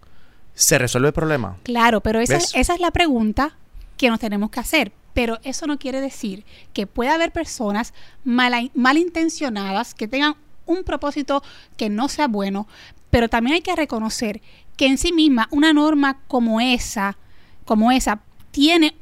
¿se 0.55 0.79
resuelve 0.79 1.09
el 1.09 1.15
problema? 1.15 1.57
Claro, 1.63 2.01
pero 2.01 2.21
esa, 2.21 2.37
esa 2.37 2.75
es 2.75 2.81
la 2.81 2.91
pregunta 2.91 3.57
que 3.97 4.09
nos 4.09 4.21
tenemos 4.21 4.51
que 4.51 4.61
hacer. 4.61 4.93
Pero 5.15 5.39
eso 5.45 5.67
no 5.67 5.79
quiere 5.79 6.01
decir 6.01 6.45
que 6.73 6.87
pueda 6.87 7.15
haber 7.15 7.31
personas 7.31 7.95
mal, 8.25 8.71
malintencionadas 8.75 9.95
que 9.95 10.09
tengan 10.09 10.35
un 10.67 10.83
propósito 10.83 11.43
que 11.77 11.89
no 11.89 12.09
sea 12.09 12.27
bueno, 12.27 12.67
pero 13.15 13.29
también 13.29 13.55
hay 13.55 13.61
que 13.61 13.77
reconocer 13.77 14.43
que 14.77 14.87
en 14.87 14.99
sí 14.99 15.13
misma 15.13 15.47
una 15.53 15.73
norma 15.73 16.19
como 16.27 16.61
esa 16.61 17.17
como 17.65 17.93
esa 17.93 18.23
tiene 18.51 18.97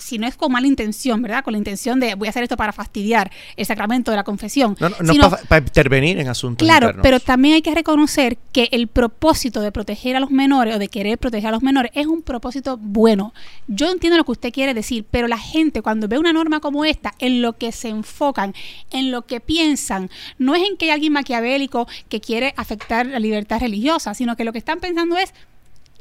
si 0.00 0.18
no 0.18 0.26
es 0.26 0.36
con 0.36 0.50
mala 0.52 0.66
intención, 0.66 1.22
¿verdad? 1.22 1.44
Con 1.44 1.52
la 1.52 1.58
intención 1.58 2.00
de 2.00 2.14
voy 2.14 2.26
a 2.28 2.30
hacer 2.30 2.42
esto 2.42 2.56
para 2.56 2.72
fastidiar 2.72 3.30
el 3.56 3.66
sacramento 3.66 4.10
de 4.10 4.16
la 4.16 4.24
confesión. 4.24 4.76
No, 4.80 4.88
no, 4.88 5.12
no 5.12 5.30
para, 5.48 5.64
intervenir 5.64 6.18
en 6.18 6.28
asuntos 6.28 6.66
Claro, 6.66 6.92
pero 7.02 7.20
también 7.20 7.54
hay 7.54 7.62
que 7.62 7.74
reconocer 7.74 8.38
que 8.52 8.68
el 8.72 8.88
propósito 8.88 9.60
de 9.60 9.72
proteger 9.72 10.16
a 10.16 10.20
los 10.20 10.30
menores 10.30 10.76
o 10.76 10.78
de 10.78 10.88
querer 10.88 11.18
proteger 11.18 11.48
a 11.48 11.52
los 11.52 11.62
menores 11.62 11.92
es 11.94 12.06
un 12.06 12.22
propósito 12.22 12.78
bueno. 12.78 13.32
Yo 13.68 13.90
entiendo 13.90 14.16
lo 14.16 14.24
que 14.24 14.32
usted 14.32 14.52
quiere 14.52 14.74
decir, 14.74 15.04
pero 15.10 15.28
la 15.28 15.38
gente 15.38 15.82
cuando 15.82 16.08
ve 16.08 16.18
una 16.18 16.32
norma 16.32 16.60
como 16.60 16.84
esta, 16.84 17.14
en 17.18 17.42
lo 17.42 17.54
que 17.54 17.72
se 17.72 17.88
enfocan, 17.88 18.54
en 18.90 19.10
lo 19.10 19.22
que 19.22 19.40
piensan, 19.40 20.10
no 20.38 20.54
es 20.54 20.62
en 20.68 20.76
que 20.76 20.86
hay 20.86 20.92
alguien 20.92 21.12
maquiavélico 21.12 21.86
que 22.08 22.20
quiere 22.20 22.54
afectar 22.56 23.06
la 23.06 23.18
libertad 23.18 23.60
religiosa, 23.60 24.14
sino 24.14 24.36
que 24.36 24.44
lo 24.44 24.52
que 24.52 24.58
están 24.58 24.80
pensando 24.80 25.16
es 25.16 25.34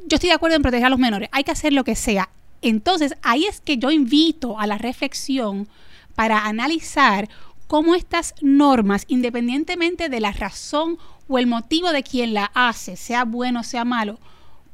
yo 0.08 0.16
estoy 0.16 0.30
de 0.30 0.36
acuerdo 0.36 0.56
en 0.56 0.62
proteger 0.62 0.86
a 0.86 0.90
los 0.90 1.00
menores, 1.00 1.30
hay 1.32 1.44
que 1.44 1.52
hacer 1.52 1.74
lo 1.74 1.84
que 1.84 1.96
sea. 1.96 2.30
Entonces, 2.62 3.14
ahí 3.22 3.46
es 3.46 3.62
que 3.62 3.78
yo 3.78 3.92
invito 3.92 4.60
a 4.60 4.68
la 4.68 4.78
reflexión 4.78 5.68
para 6.16 6.46
analizar 6.46 7.30
cómo 7.68 7.96
estas 7.96 8.34
normas, 8.42 9.06
independientemente 9.08 10.10
de 10.10 10.20
la 10.20 10.32
razón 10.32 10.98
o 11.28 11.38
el 11.38 11.48
motivo 11.48 11.92
de 11.92 12.04
quien 12.04 12.34
la 12.34 12.52
hace, 12.54 12.96
sea 12.96 13.24
bueno 13.24 13.62
o 13.62 13.64
sea 13.64 13.86
malo, 13.86 14.20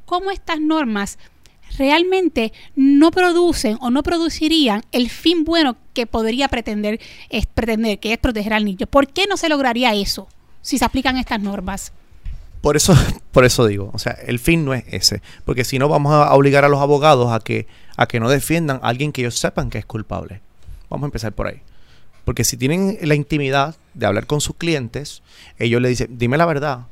cómo 0.06 0.30
estas 0.30 0.60
normas 0.60 1.18
realmente 1.78 2.52
no 2.74 3.10
producen 3.10 3.76
o 3.80 3.90
no 3.90 4.02
producirían 4.02 4.82
el 4.92 5.10
fin 5.10 5.44
bueno 5.44 5.76
que 5.92 6.06
podría 6.06 6.48
pretender, 6.48 7.00
es, 7.28 7.46
pretender, 7.46 7.98
que 7.98 8.12
es 8.12 8.18
proteger 8.18 8.54
al 8.54 8.64
niño. 8.64 8.86
¿Por 8.86 9.08
qué 9.08 9.26
no 9.28 9.36
se 9.36 9.48
lograría 9.48 9.94
eso 9.94 10.28
si 10.62 10.78
se 10.78 10.84
aplican 10.84 11.16
estas 11.16 11.40
normas? 11.40 11.92
Por 12.60 12.76
eso, 12.76 12.94
por 13.32 13.44
eso 13.44 13.66
digo, 13.66 13.90
o 13.92 13.98
sea, 13.98 14.12
el 14.12 14.38
fin 14.38 14.64
no 14.64 14.74
es 14.74 14.84
ese, 14.90 15.22
porque 15.44 15.64
si 15.64 15.78
no 15.78 15.88
vamos 15.88 16.12
a 16.12 16.34
obligar 16.34 16.64
a 16.64 16.68
los 16.68 16.80
abogados 16.80 17.32
a 17.32 17.40
que, 17.40 17.66
a 17.96 18.06
que 18.06 18.20
no 18.20 18.28
defiendan 18.28 18.80
a 18.82 18.88
alguien 18.88 19.12
que 19.12 19.22
ellos 19.22 19.38
sepan 19.38 19.70
que 19.70 19.78
es 19.78 19.86
culpable. 19.86 20.40
Vamos 20.88 21.04
a 21.04 21.08
empezar 21.08 21.32
por 21.32 21.48
ahí. 21.48 21.62
Porque 22.24 22.42
si 22.42 22.56
tienen 22.56 22.98
la 23.02 23.14
intimidad 23.14 23.76
de 23.94 24.06
hablar 24.06 24.26
con 24.26 24.40
sus 24.40 24.56
clientes, 24.56 25.22
ellos 25.58 25.80
le 25.80 25.88
dicen, 25.88 26.18
dime 26.18 26.36
la 26.36 26.46
verdad, 26.46 26.86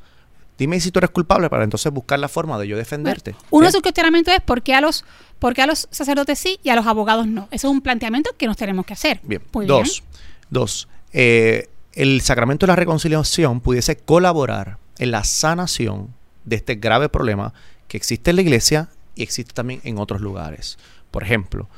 dime 0.59 0.79
si 0.81 0.91
tú 0.91 1.01
eres 1.01 1.11
culpable 1.11 1.51
para 1.51 1.65
entonces 1.65 1.93
buscar 1.93 2.19
la 2.19 2.29
forma 2.29 2.59
de 2.59 2.69
yo 2.69 2.77
defenderte. 2.77 3.35
uno 3.51 3.67
de 3.67 3.73
sus 3.73 3.83
cuestionamientos 3.83 4.33
es 4.33 4.41
por 4.41 4.63
qué 4.63 4.75
a 4.75 4.81
los 4.81 5.05
por 5.39 5.55
qué 5.55 5.63
a 5.63 5.67
los 5.67 5.89
sacerdotes 5.91 6.39
sí 6.39 6.61
y 6.63 6.71
a 6.71 6.77
los 6.77 6.87
abogados 6.87 7.27
no. 7.27 7.49
Eso 7.51 7.69
es 7.69 7.73
un 7.73 7.81
planteamiento 7.81 8.31
que 8.39 8.47
nos 8.47 8.57
tenemos 8.57 8.87
que 8.87 8.93
hacer. 8.93 9.21
Bien. 9.25 9.43
dos. 9.67 10.03
Dos. 10.51 10.89
Eh, 11.13 11.69
el 11.93 12.21
sacramento 12.21 12.67
de 12.67 12.73
la 12.73 12.77
reconciliación 12.77 13.61
pudiese 13.61 13.97
colaborar 13.97 14.79
en 14.99 15.11
la 15.11 15.25
sanación 15.25 16.15
de 16.45 16.57
este 16.57 16.77
grave 16.77 17.09
problema 17.09 17.53
que 17.89 17.97
existe 17.97 18.31
en 18.31 18.37
la 18.37 18.43
iglesia 18.43 18.89
y 19.15 19.23
existe 19.23 19.53
también 19.53 19.81
en 19.85 19.99
otros 19.99 20.21
lugares. 20.21 20.79
Por 21.11 21.23
ejemplo, 21.23 21.69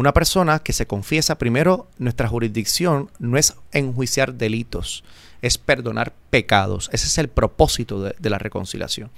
una 0.00 0.14
persona 0.14 0.60
que 0.60 0.72
se 0.72 0.86
confiesa, 0.86 1.36
primero, 1.36 1.86
nuestra 1.98 2.26
jurisdicción 2.26 3.10
no 3.18 3.36
es 3.36 3.54
enjuiciar 3.70 4.32
delitos, 4.32 5.04
es 5.42 5.58
perdonar 5.58 6.14
pecados. 6.30 6.88
Ese 6.90 7.06
es 7.06 7.18
el 7.18 7.28
propósito 7.28 8.02
de, 8.02 8.30
la 8.30 8.38
reconciliación, 8.38 9.10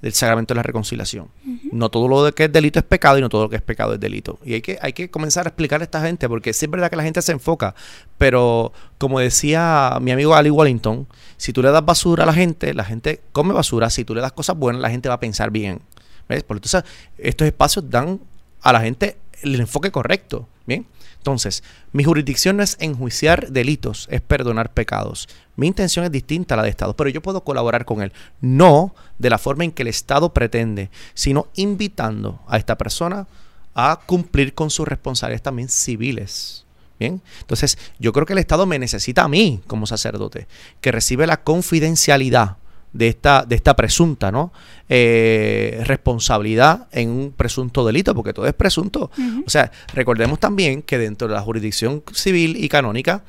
del 0.00 0.14
sacramento 0.14 0.54
de 0.54 0.56
la 0.56 0.62
reconciliación. 0.62 1.28
No 1.72 1.90
todo 1.90 2.08
lo 2.08 2.34
que 2.34 2.44
es 2.44 2.52
delito 2.52 2.78
es 2.78 2.86
pecado 2.86 3.18
y 3.18 3.20
no 3.20 3.28
todo 3.28 3.42
lo 3.42 3.50
que 3.50 3.56
es 3.56 3.62
pecado 3.62 3.92
es 3.92 4.00
delito. 4.00 4.38
Y 4.42 4.54
hay 4.54 4.62
que, 4.62 4.78
hay 4.80 4.94
que 4.94 5.10
comenzar 5.10 5.46
a 5.46 5.50
explicar 5.50 5.82
a 5.82 5.84
esta 5.84 6.00
gente, 6.00 6.26
porque 6.26 6.54
sí 6.54 6.64
es 6.64 6.70
verdad 6.70 6.88
que 6.88 6.96
la 6.96 7.02
gente 7.02 7.20
se 7.20 7.32
enfoca, 7.32 7.74
pero 8.16 8.72
como 8.96 9.20
decía 9.20 9.98
mi 10.00 10.10
amigo 10.10 10.34
Ali 10.34 10.48
Wellington, 10.48 11.06
si 11.36 11.52
tú 11.52 11.60
le 11.60 11.70
das 11.70 11.84
basura 11.84 12.22
a 12.22 12.26
la 12.26 12.32
gente, 12.32 12.72
la 12.72 12.84
gente 12.84 13.20
come 13.32 13.52
basura. 13.52 13.90
Si 13.90 14.06
tú 14.06 14.14
le 14.14 14.22
das 14.22 14.32
cosas 14.32 14.56
buenas, 14.56 14.80
la 14.80 14.88
gente 14.88 15.10
va 15.10 15.16
a 15.16 15.20
pensar 15.20 15.50
bien. 15.50 15.82
¿Ves? 16.30 16.44
Porque 16.44 16.66
entonces 16.66 16.90
estos 17.18 17.46
espacios 17.46 17.90
dan 17.90 18.20
a 18.62 18.72
la 18.72 18.80
gente 18.80 19.18
el 19.42 19.60
enfoque 19.60 19.90
correcto. 19.90 20.48
Bien. 20.66 20.86
Entonces, 21.20 21.62
mi 21.92 22.02
jurisdicción 22.02 22.56
no 22.56 22.62
es 22.62 22.76
enjuiciar 22.80 23.50
delitos, 23.50 24.08
es 24.10 24.22
perdonar 24.22 24.72
pecados. 24.72 25.28
Mi 25.54 25.66
intención 25.66 26.04
es 26.06 26.12
distinta 26.12 26.54
a 26.54 26.56
la 26.56 26.62
de 26.62 26.70
Estado, 26.70 26.96
pero 26.96 27.10
yo 27.10 27.20
puedo 27.20 27.44
colaborar 27.44 27.84
con 27.84 28.00
él. 28.00 28.12
No 28.40 28.94
de 29.18 29.28
la 29.28 29.36
forma 29.36 29.64
en 29.64 29.72
que 29.72 29.82
el 29.82 29.88
Estado 29.88 30.32
pretende, 30.32 30.90
sino 31.12 31.48
invitando 31.56 32.40
a 32.48 32.56
esta 32.56 32.78
persona 32.78 33.26
a 33.74 34.00
cumplir 34.06 34.54
con 34.54 34.70
sus 34.70 34.88
responsabilidades 34.88 35.42
también 35.42 35.68
civiles. 35.68 36.64
Bien, 36.98 37.22
entonces 37.40 37.78
yo 37.98 38.12
creo 38.12 38.26
que 38.26 38.34
el 38.34 38.38
Estado 38.38 38.66
me 38.66 38.78
necesita 38.78 39.22
a 39.22 39.28
mí 39.28 39.62
como 39.66 39.86
sacerdote, 39.86 40.46
que 40.80 40.92
recibe 40.92 41.26
la 41.26 41.42
confidencialidad 41.42 42.56
de 42.92 43.08
esta, 43.08 43.44
de 43.44 43.54
esta 43.54 43.74
presunta 43.76 44.32
¿no? 44.32 44.52
Eh, 44.88 45.82
responsabilidad 45.84 46.88
en 46.92 47.10
un 47.10 47.32
presunto 47.32 47.86
delito, 47.86 48.14
porque 48.14 48.32
todo 48.32 48.46
es 48.46 48.54
presunto. 48.54 49.10
O 49.46 49.50
sea, 49.50 49.70
recordemos 49.94 50.40
también 50.40 50.82
que 50.82 50.98
dentro 50.98 51.28
de 51.28 51.34
la 51.34 51.42
jurisdicción 51.42 52.02
civil 52.12 52.56
y 52.56 52.68
canónica, 52.68 53.22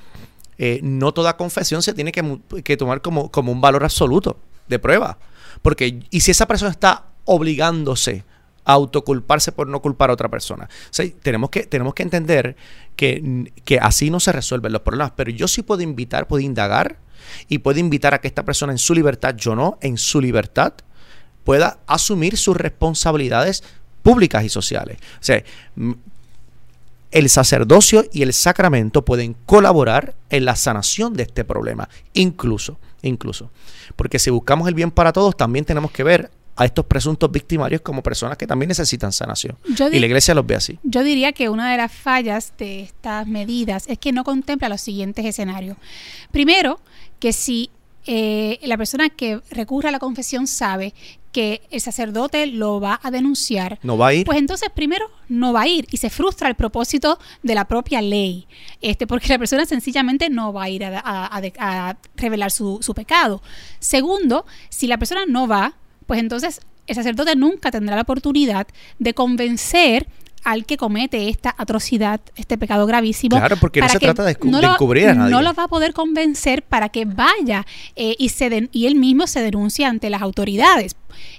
eh, 0.57 0.79
no 0.83 1.13
toda 1.13 1.37
confesión 1.37 1.81
se 1.81 1.93
tiene 1.93 2.11
que, 2.11 2.77
tomar 2.77 3.01
como, 3.01 3.31
como, 3.31 3.51
un 3.51 3.61
valor 3.61 3.83
absoluto 3.83 4.37
de 4.67 4.79
prueba. 4.79 5.17
Porque, 5.61 5.99
y 6.09 6.21
si 6.21 6.31
esa 6.31 6.47
persona 6.47 6.71
está 6.71 7.05
obligándose 7.25 8.23
a 8.63 8.73
autoculparse 8.73 9.51
por 9.51 9.67
no 9.67 9.81
culpar 9.81 10.09
a 10.09 10.13
otra 10.13 10.29
persona. 10.29 10.69
O 10.89 11.03
tenemos 11.21 11.49
que, 11.49 11.63
tenemos 11.63 11.93
que 11.93 12.03
entender 12.03 12.55
que, 12.95 13.51
que 13.65 13.79
así 13.79 14.09
no 14.09 14.19
se 14.19 14.31
resuelven 14.31 14.71
los 14.71 14.81
problemas, 14.81 15.13
pero 15.15 15.31
yo 15.31 15.47
sí 15.47 15.63
puedo 15.63 15.81
invitar, 15.81 16.27
puedo 16.27 16.41
indagar 16.41 16.97
y 17.47 17.59
puede 17.59 17.79
invitar 17.79 18.13
a 18.13 18.21
que 18.21 18.27
esta 18.27 18.43
persona 18.43 18.71
en 18.71 18.77
su 18.77 18.93
libertad, 18.93 19.35
yo 19.35 19.55
no, 19.55 19.77
en 19.81 19.97
su 19.97 20.21
libertad, 20.21 20.73
pueda 21.43 21.79
asumir 21.87 22.37
sus 22.37 22.55
responsabilidades 22.55 23.63
públicas 24.03 24.43
y 24.43 24.49
sociales. 24.49 24.97
O 25.15 25.23
sea, 25.23 25.43
el 27.11 27.29
sacerdocio 27.29 28.05
y 28.11 28.21
el 28.21 28.33
sacramento 28.33 29.03
pueden 29.03 29.35
colaborar 29.45 30.15
en 30.29 30.45
la 30.45 30.55
sanación 30.55 31.13
de 31.13 31.23
este 31.23 31.43
problema, 31.43 31.89
incluso, 32.13 32.79
incluso. 33.01 33.51
Porque 33.95 34.19
si 34.19 34.29
buscamos 34.29 34.67
el 34.67 34.73
bien 34.73 34.91
para 34.91 35.11
todos, 35.11 35.35
también 35.35 35.65
tenemos 35.65 35.91
que 35.91 36.03
ver 36.03 36.31
a 36.55 36.65
estos 36.65 36.85
presuntos 36.85 37.31
victimarios 37.31 37.81
como 37.81 38.03
personas 38.03 38.37
que 38.37 38.47
también 38.47 38.67
necesitan 38.67 39.11
sanación. 39.11 39.57
y 39.91 39.99
la 39.99 40.05
iglesia 40.05 40.33
los 40.33 40.45
ve 40.45 40.55
así. 40.55 40.79
Yo 40.83 41.03
diría 41.03 41.31
que 41.31 41.49
una 41.49 41.71
de 41.71 41.77
las 41.77 41.91
fallas 41.91 42.53
de 42.57 42.81
estas 42.81 43.27
medidas 43.27 43.85
es 43.87 43.97
que 43.97 44.11
no 44.11 44.23
contempla 44.23 44.69
los 44.69 44.81
siguientes 44.81 45.25
escenarios. 45.25 45.77
Primero, 46.31 46.79
que 47.19 47.33
si 47.33 47.69
eh, 48.05 48.59
la 48.63 48.77
persona 48.77 49.09
que 49.09 49.41
recurre 49.51 49.89
a 49.89 49.91
la 49.91 49.99
confesión 49.99 50.47
sabe 50.47 50.93
que 51.31 51.61
el 51.69 51.79
sacerdote 51.79 52.47
lo 52.47 52.81
va 52.81 52.99
a 53.01 53.11
denunciar, 53.11 53.79
no 53.83 53.97
va 53.97 54.07
a 54.07 54.13
ir. 54.13 54.25
Pues 54.25 54.37
entonces 54.37 54.69
primero 54.73 55.09
no 55.29 55.53
va 55.53 55.61
a 55.61 55.67
ir 55.67 55.87
y 55.91 55.97
se 55.97 56.09
frustra 56.09 56.49
el 56.49 56.55
propósito 56.55 57.19
de 57.43 57.55
la 57.55 57.65
propia 57.65 58.01
ley, 58.01 58.47
este, 58.81 59.07
porque 59.07 59.29
la 59.29 59.37
persona 59.37 59.65
sencillamente 59.65 60.29
no 60.29 60.51
va 60.51 60.63
a 60.63 60.69
ir 60.69 60.83
a, 60.83 61.97
revelar 62.15 62.51
su, 62.51 62.79
su 62.81 62.93
pecado. 62.93 63.41
Segundo, 63.79 64.45
si 64.69 64.87
la 64.87 64.97
persona 64.97 65.25
no 65.27 65.47
va, 65.47 65.75
pues 66.05 66.19
entonces 66.19 66.61
el 66.87 66.95
sacerdote 66.95 67.35
nunca 67.35 67.71
tendrá 67.71 67.95
la 67.95 68.01
oportunidad 68.01 68.67
de 68.99 69.13
convencer 69.13 70.07
al 70.43 70.65
que 70.65 70.77
comete 70.77 71.29
esta 71.29 71.53
atrocidad, 71.57 72.19
este 72.35 72.57
pecado 72.57 72.85
gravísimo. 72.85 73.37
Claro, 73.37 73.57
porque 73.57 73.79
no 73.79 73.89
se 73.89 73.99
trata 73.99 74.23
de, 74.23 74.37
no 74.43 74.59
descubrir 74.59 75.09
a 75.09 75.13
nadie. 75.13 75.31
No 75.31 75.41
lo 75.41 75.53
va 75.53 75.63
a 75.63 75.67
poder 75.67 75.93
convencer 75.93 76.63
para 76.63 76.89
que 76.89 77.05
vaya 77.05 77.65
eh, 77.95 78.15
y, 78.17 78.29
se 78.29 78.69
y 78.71 78.87
él 78.87 78.95
mismo 78.95 79.27
se 79.27 79.41
denuncie 79.41 79.85
ante 79.85 80.09
las 80.09 80.21
autoridades. 80.21 80.95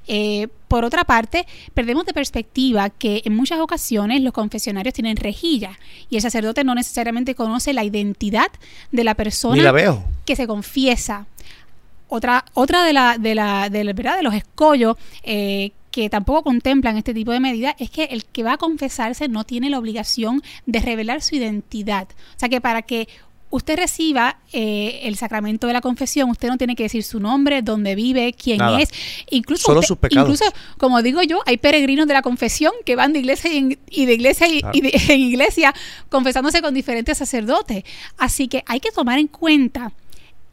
Eh, 0.06 0.48
por 0.68 0.84
otra 0.84 1.04
parte, 1.04 1.46
perdemos 1.74 2.06
de 2.06 2.12
perspectiva 2.12 2.90
que 2.90 3.22
en 3.24 3.34
muchas 3.34 3.58
ocasiones 3.58 4.22
los 4.22 4.32
confesionarios 4.32 4.94
tienen 4.94 5.16
rejilla 5.16 5.78
y 6.08 6.16
el 6.16 6.22
sacerdote 6.22 6.64
no 6.64 6.74
necesariamente 6.74 7.34
conoce 7.34 7.72
la 7.72 7.84
identidad 7.84 8.48
de 8.92 9.04
la 9.04 9.14
persona 9.14 9.72
que 10.24 10.36
se 10.36 10.46
confiesa 10.46 11.26
otra, 12.12 12.44
otra 12.54 12.84
de, 12.84 12.92
la, 12.92 13.16
de, 13.18 13.34
la, 13.34 13.70
de, 13.70 13.84
¿verdad? 13.92 14.16
de 14.18 14.22
los 14.22 14.34
escollos 14.34 14.96
eh, 15.22 15.72
que 15.90 16.10
tampoco 16.10 16.42
contemplan 16.42 16.96
este 16.96 17.14
tipo 17.14 17.32
de 17.32 17.40
medidas 17.40 17.74
es 17.78 17.90
que 17.90 18.04
el 18.04 18.24
que 18.24 18.42
va 18.42 18.54
a 18.54 18.58
confesarse 18.58 19.28
no 19.28 19.44
tiene 19.44 19.70
la 19.70 19.78
obligación 19.78 20.42
de 20.66 20.80
revelar 20.80 21.22
su 21.22 21.36
identidad. 21.36 22.08
O 22.36 22.38
sea 22.38 22.48
que 22.48 22.60
para 22.60 22.82
que 22.82 23.08
usted 23.50 23.76
reciba 23.76 24.38
eh, 24.52 25.00
el 25.04 25.16
sacramento 25.16 25.66
de 25.66 25.74
la 25.74 25.80
confesión, 25.80 26.30
usted 26.30 26.48
no 26.48 26.56
tiene 26.56 26.74
que 26.74 26.84
decir 26.84 27.04
su 27.04 27.20
nombre, 27.20 27.62
dónde 27.62 27.94
vive, 27.94 28.32
quién 28.32 28.60
es. 28.78 28.90
Incluso, 29.30 29.64
Solo 29.64 29.82
sus 29.82 29.98
pecados. 29.98 30.26
incluso, 30.26 30.44
como 30.78 31.02
digo 31.02 31.22
yo, 31.22 31.40
hay 31.46 31.58
peregrinos 31.58 32.06
de 32.08 32.14
la 32.14 32.22
confesión 32.22 32.72
que 32.84 32.96
van 32.96 33.12
de 33.12 33.20
iglesia 33.20 33.50
y, 33.52 34.06
de 34.06 34.14
iglesia 34.14 34.48
y, 34.48 34.62
en 34.72 35.20
iglesia 35.20 35.74
confesándose 36.08 36.62
con 36.62 36.72
diferentes 36.72 37.18
sacerdotes. 37.18 37.84
Así 38.16 38.48
que 38.48 38.64
hay 38.66 38.80
que 38.80 38.90
tomar 38.90 39.18
en 39.18 39.28
cuenta 39.28 39.92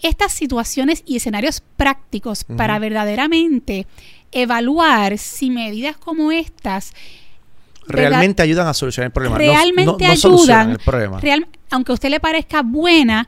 estas 0.01 0.31
situaciones 0.31 1.03
y 1.05 1.17
escenarios 1.17 1.61
prácticos 1.77 2.43
para 2.43 2.79
verdaderamente 2.79 3.87
evaluar 4.31 5.17
si 5.17 5.49
medidas 5.49 5.97
como 5.97 6.31
estas 6.31 6.93
realmente 7.87 8.43
ayudan 8.43 8.67
a 8.67 8.73
solucionar 8.73 9.07
el 9.07 9.11
problema. 9.11 9.37
Realmente 9.37 10.05
ayudan. 10.05 10.71
El 10.71 10.79
problema. 10.79 11.19
aunque 11.71 11.91
a 11.91 11.95
usted 11.95 12.09
le 12.09 12.19
parezca 12.19 12.61
buena, 12.61 13.27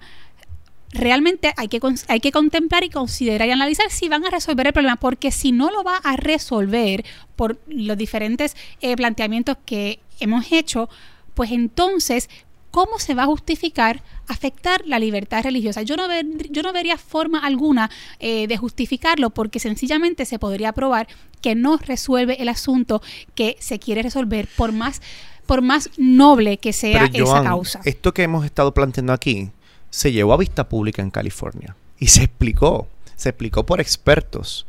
realmente 0.94 1.54
hay 1.58 1.68
que, 1.68 1.80
hay 2.08 2.20
que 2.20 2.32
contemplar 2.32 2.84
y 2.84 2.90
considerar 2.90 3.48
y 3.48 3.52
analizar 3.52 3.90
si 3.90 4.10
van 4.10 4.26
a 4.26 4.30
resolver 4.30 4.68
el 4.68 4.74
problema, 4.74 4.98
porque 4.98 5.32
si 5.32 5.52
no 5.52 5.72
lo 5.72 5.84
va 5.84 5.98
a 5.98 6.16
resolver 6.16 7.04
por 7.36 7.60
los 7.68 7.98
diferentes 7.98 8.56
eh, 8.82 8.96
planteamientos 8.96 9.58
que 9.66 10.00
hemos 10.20 10.52
hecho, 10.52 10.90
pues 11.34 11.52
entonces 11.52 12.30
¿cómo 12.72 13.00
se 13.00 13.14
va 13.14 13.24
a 13.24 13.26
justificar 13.28 14.02
afectar 14.28 14.82
la 14.86 14.98
libertad 14.98 15.44
religiosa? 15.44 15.82
Yo 15.84 15.98
no, 15.98 16.08
ver, 16.08 16.26
yo 16.50 16.64
no 16.64 16.74
vería 16.74 16.98
forma 16.98 17.40
alguna 17.40 17.92
eh, 18.20 18.48
de 18.48 18.58
justificarlo 18.58 19.30
porque 19.30 19.60
sencillamente 19.60 20.26
se 20.26 20.40
podría 20.40 20.72
probar 20.72 21.08
que 21.42 21.54
no 21.54 21.78
resuelve 21.78 22.42
el 22.42 22.50
asunto 22.50 23.02
que 23.36 23.58
se 23.60 23.80
quiere 23.80 24.02
resolver 24.02 24.48
por 24.56 24.72
más, 24.72 25.02
por 25.46 25.62
más 25.62 25.90
noble 25.98 26.58
que 26.58 26.74
sea 26.74 27.10
esa 27.14 27.44
causa. 27.44 27.82
Esto 27.84 28.14
que 28.14 28.24
hemos 28.24 28.46
estado 28.46 28.74
planteando 28.74 29.14
aquí 29.14 29.52
se 29.90 30.12
llevó 30.12 30.34
a 30.34 30.38
vista 30.38 30.70
pública 30.70 31.02
en 31.02 31.12
California 31.12 31.76
y 32.00 32.08
se 32.08 32.24
explicó, 32.24 32.88
se 33.16 33.30
explicó 33.30 33.66
por 33.66 33.82
expertos, 33.82 34.66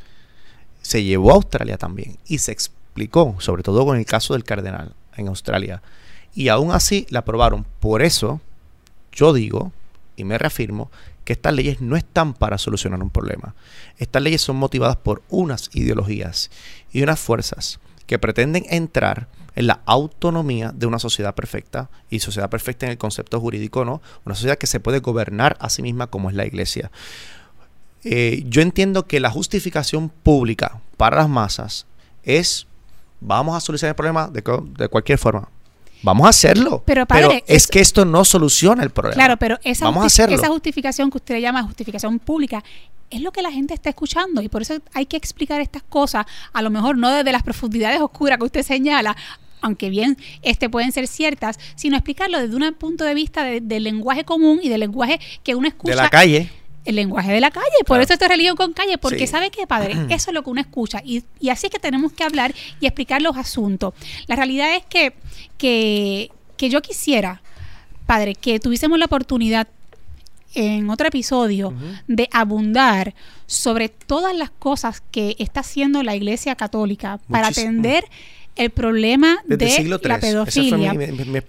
se 0.83 1.05
llevó 1.05 1.31
a 1.31 1.35
Australia 1.35 1.79
también 1.79 2.19
y 2.27 2.38
se 2.38 2.51
explicó, 2.51 3.37
sobre 3.38 3.62
todo 3.62 3.87
con 3.87 3.97
el 3.97 4.05
caso 4.05 4.35
del 4.35 4.45
cardenal 4.45 4.93
en 5.17 5.29
Australia 5.29 5.83
y 6.35 6.49
aún 6.49 6.73
así 6.73 7.07
la 7.11 7.21
aprobaron. 7.21 7.66
Por 7.81 8.03
eso 8.03 8.40
yo 9.12 9.33
digo 9.33 9.73
y 10.16 10.25
me 10.25 10.38
reafirmo 10.38 10.90
que 11.25 11.33
estas 11.33 11.55
leyes 11.55 11.81
no 11.81 11.97
están 11.97 12.35
para 12.35 12.59
solucionar 12.59 13.03
un 13.03 13.11
problema. 13.11 13.55
Estas 13.99 14.23
leyes 14.23 14.42
son 14.42 14.57
motivadas 14.57 14.97
por 14.97 15.23
unas 15.29 15.71
ideologías 15.73 16.51
y 16.92 17.03
unas 17.03 17.21
fuerzas 17.21 17.79
que 18.07 18.18
pretenden 18.18 18.64
entrar 18.68 19.29
en 19.55 19.66
la 19.66 19.81
autonomía 19.85 20.73
de 20.75 20.87
una 20.87 20.99
sociedad 20.99 21.35
perfecta, 21.35 21.90
y 22.11 22.21
sociedad 22.21 22.51
perfecta 22.51 22.87
en 22.87 22.92
el 22.92 22.99
concepto 22.99 23.38
jurídico, 23.40 23.85
¿no? 23.85 24.01
Una 24.25 24.35
sociedad 24.35 24.59
que 24.59 24.66
se 24.66 24.81
puede 24.81 25.01
gobernar 25.01 25.57
a 25.61 25.68
sí 25.68 25.83
misma 25.83 26.07
como 26.07 26.31
es 26.31 26.37
la 26.37 26.47
iglesia. 26.47 26.90
Eh, 28.05 28.45
yo 28.47 28.62
entiendo 28.62 29.07
que 29.07 29.21
la 29.21 29.31
justificación 29.31 30.09
pública 30.09 30.81
para 30.97 31.18
las 31.18 31.29
masas 31.29 31.87
es, 32.25 32.66
vamos 33.21 33.57
a 33.57 33.61
solucionar 33.61 33.90
el 33.90 33.97
problema 33.97 34.29
de, 34.29 34.42
de 34.79 34.88
cualquier 34.88 35.18
forma, 35.18 35.49
Vamos 36.03 36.27
a 36.27 36.31
hacerlo. 36.31 36.83
Pero, 36.85 37.07
es, 37.47 37.67
que 37.67 37.81
esto 37.81 38.05
no 38.05 38.25
soluciona 38.25 38.83
el 38.83 38.91
problema. 38.91 39.15
Claro, 39.15 39.37
pero 39.37 39.59
esa, 39.62 39.91
esa 40.07 40.49
justificación 40.49 41.11
que 41.11 41.19
usted 41.19 41.38
llama 41.38 41.62
justificación 41.62 42.19
pública 42.19 42.62
es 43.11 43.21
lo 43.21 43.31
que 43.31 43.43
la 43.43 43.53
gente 43.53 43.75
está 43.75 43.91
escuchando 43.91 44.41
y 44.43 44.49
por 44.49 44.62
eso 44.62 44.75
hay 44.95 45.07
que 45.07 45.17
explicar 45.17 45.61
estas 45.61 45.83
cosas, 45.83 46.25
a 46.53 46.62
lo 46.62 46.71
mejor 46.71 46.97
no 46.97 47.11
desde 47.11 47.31
las 47.31 47.43
profundidades 47.43 48.01
oscuras 48.01 48.38
que 48.38 48.45
usted 48.45 48.62
señala, 48.62 49.17
aunque 49.61 49.91
bien 49.91 50.17
este 50.41 50.71
pueden 50.71 50.93
ser 50.93 51.07
ciertas, 51.07 51.59
sino 51.77 51.97
explicarlo 51.97 52.41
desde 52.41 52.57
un 52.57 52.75
punto 52.75 53.05
de 53.05 53.15
vista 53.15 53.45
del 53.45 53.85
lenguaje 53.85 54.25
común 54.25 54.61
y 54.62 54.71
del 54.71 54.81
lenguaje 54.81 55.21
que 55.45 55.55
uno 55.55 55.69
escucha. 55.69 55.95
De 55.95 55.97
la 55.97 56.09
calle 56.09 56.51
el 56.85 56.97
lenguaje 56.97 57.33
de 57.33 57.40
la 57.40 57.51
calle. 57.51 57.66
Por 57.87 58.01
eso 58.01 58.12
esto 58.12 58.25
es 58.25 58.31
religión 58.31 58.57
con 58.57 58.73
calle, 58.73 58.99
porque 58.99 59.27
¿sabe 59.27 59.51
qué, 59.51 59.66
padre? 59.66 59.95
Eso 60.11 60.31
es 60.31 60.35
lo 60.35 60.42
que 60.42 60.51
uno 60.51 60.61
escucha. 60.61 61.01
Y, 61.05 61.25
y, 61.40 61.51
así 61.51 61.66
es 61.66 61.73
que 61.73 61.79
tenemos 61.79 62.12
que 62.12 62.25
hablar 62.25 62.55
y 62.81 62.87
explicar 62.87 63.23
los 63.23 63.37
asuntos. 63.37 63.95
La 64.27 64.37
realidad 64.37 64.75
es 64.75 64.85
que, 64.87 65.14
que, 65.59 66.31
que 66.57 66.71
yo 66.71 66.83
quisiera, 66.83 67.42
padre, 68.07 68.35
que 68.35 68.59
tuviésemos 68.61 68.99
la 68.99 69.07
oportunidad 69.07 69.68
en 70.55 70.90
otro 70.90 71.09
episodio 71.09 71.73
de 72.09 72.29
abundar 72.31 73.14
sobre 73.47 73.88
todas 73.88 74.37
las 74.37 74.51
cosas 74.51 75.03
que 75.11 75.37
está 75.38 75.61
haciendo 75.61 76.03
la 76.03 76.14
Iglesia 76.14 76.57
Católica 76.57 77.21
para 77.31 77.49
atender 77.49 78.05
el 78.57 78.71
problema 78.71 79.38
de 79.47 79.99
la 80.03 80.21
pedofilia. 80.21 80.95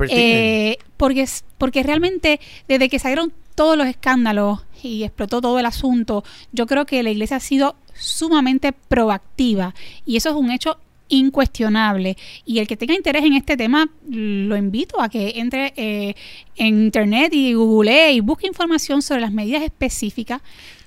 Eh, 0.10 0.78
porque, 0.98 1.28
porque 1.58 1.84
realmente 1.84 2.40
desde 2.68 2.90
que 2.90 3.00
salieron 3.00 3.34
todos 3.56 3.78
los 3.78 3.88
escándalos 3.88 4.60
y 4.82 5.04
explotó 5.04 5.42
todo 5.42 5.60
el 5.60 5.66
asunto, 5.66 6.24
yo 6.52 6.66
creo 6.66 6.86
que 6.86 7.04
la 7.04 7.12
iglesia 7.12 7.38
ha 7.38 7.42
sido 7.42 7.76
sumamente 7.94 8.74
proactiva 8.74 9.74
y 10.06 10.18
eso 10.18 10.30
es 10.30 10.36
un 10.36 10.52
hecho 10.52 10.78
incuestionable. 11.10 12.18
Y 12.46 12.60
el 12.60 12.68
que 12.68 12.78
tenga 12.78 12.96
interés 12.96 13.24
en 13.24 13.34
este 13.34 13.56
tema, 13.56 13.88
lo 14.08 14.58
invito 14.58 15.02
a 15.02 15.10
que 15.10 15.34
entre 15.36 15.74
eh, 15.76 16.16
en 16.56 16.84
internet 16.84 17.34
y 17.34 17.54
googlee 17.54 18.14
y 18.14 18.20
busque 18.20 18.48
información 18.48 19.02
sobre 19.02 19.22
las 19.22 19.32
medidas 19.32 19.62
específicas 19.64 20.42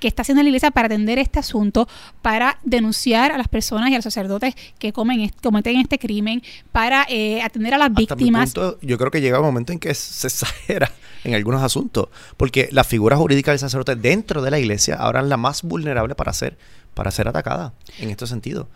que 0.07 0.09
está 0.09 0.23
haciendo 0.23 0.45
la 0.45 0.49
iglesia 0.49 0.71
para 0.71 0.87
atender 0.87 1.19
este 1.19 1.40
asunto, 1.40 1.88
para 2.23 2.61
denunciar 2.62 3.33
a 3.33 3.38
las 3.38 3.49
personas 3.49 3.90
y 3.90 3.95
a 3.95 3.97
los 3.97 4.05
sacerdotes 4.05 4.55
que 4.79 4.92
comen, 4.92 5.33
cometen 5.42 5.81
este 5.81 5.99
crimen, 5.99 6.45
para 6.71 7.05
eh, 7.09 7.42
atender 7.42 7.75
a 7.75 7.79
las 7.79 7.92
víctimas. 7.92 8.55
yo 8.55 8.99
creo 8.99 9.11
que 9.11 9.21
llega 9.21 9.40
un 9.40 9.47
momento 9.47 9.73
en 9.73 9.81
que 9.81 9.92
se 9.95 10.29
exagera 10.29 10.92
en 11.25 11.35
algunos 11.35 11.61
asuntos, 11.61 12.09
porque 12.37 12.69
la 12.71 12.85
figura 12.85 13.16
jurídica 13.16 13.51
del 13.51 13.59
sacerdote 13.59 13.97
dentro 13.97 14.42
de 14.42 14.53
la 14.53 14.61
iglesia 14.61 14.95
ahora 14.95 15.23
es 15.23 15.27
la 15.27 15.37
más 15.37 15.64
vulnerable 15.64 16.14
para 16.14 16.33
ser, 16.33 16.57
para 16.95 17.11
ser 17.11 17.27
atacada 17.27 17.75
en 17.99 18.11
este 18.11 18.29
sentido. 18.29 18.69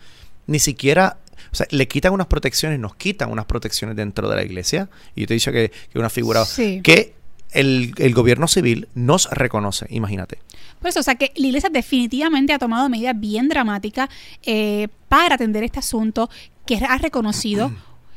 Ni 0.47 0.59
siquiera 0.59 1.17
o 1.53 1.55
sea, 1.55 1.65
le 1.69 1.87
quitan 1.87 2.11
unas 2.11 2.27
protecciones, 2.27 2.77
nos 2.77 2.95
quitan 2.95 3.31
unas 3.31 3.45
protecciones 3.45 3.95
dentro 3.95 4.27
de 4.27 4.35
la 4.35 4.43
iglesia. 4.43 4.89
Y 5.15 5.21
yo 5.21 5.27
te 5.27 5.33
he 5.33 5.35
dicho 5.35 5.53
que, 5.53 5.71
que 5.91 5.97
una 5.97 6.09
figura 6.09 6.43
que 6.83 7.13
el, 7.51 7.93
el, 7.97 8.13
gobierno 8.13 8.49
civil 8.49 8.89
nos 8.95 9.29
reconoce, 9.31 9.85
imagínate. 9.89 10.39
Pues, 10.81 10.97
o 10.97 11.03
sea, 11.03 11.15
que 11.15 11.31
la 11.35 11.47
iglesia 11.47 11.69
definitivamente 11.69 12.53
ha 12.53 12.59
tomado 12.59 12.89
medidas 12.89 13.17
bien 13.19 13.47
dramáticas 13.47 14.09
eh, 14.43 14.87
para 15.07 15.35
atender 15.35 15.63
este 15.63 15.79
asunto, 15.79 16.29
que 16.65 16.77
ha 16.77 16.97
reconocido 16.97 17.71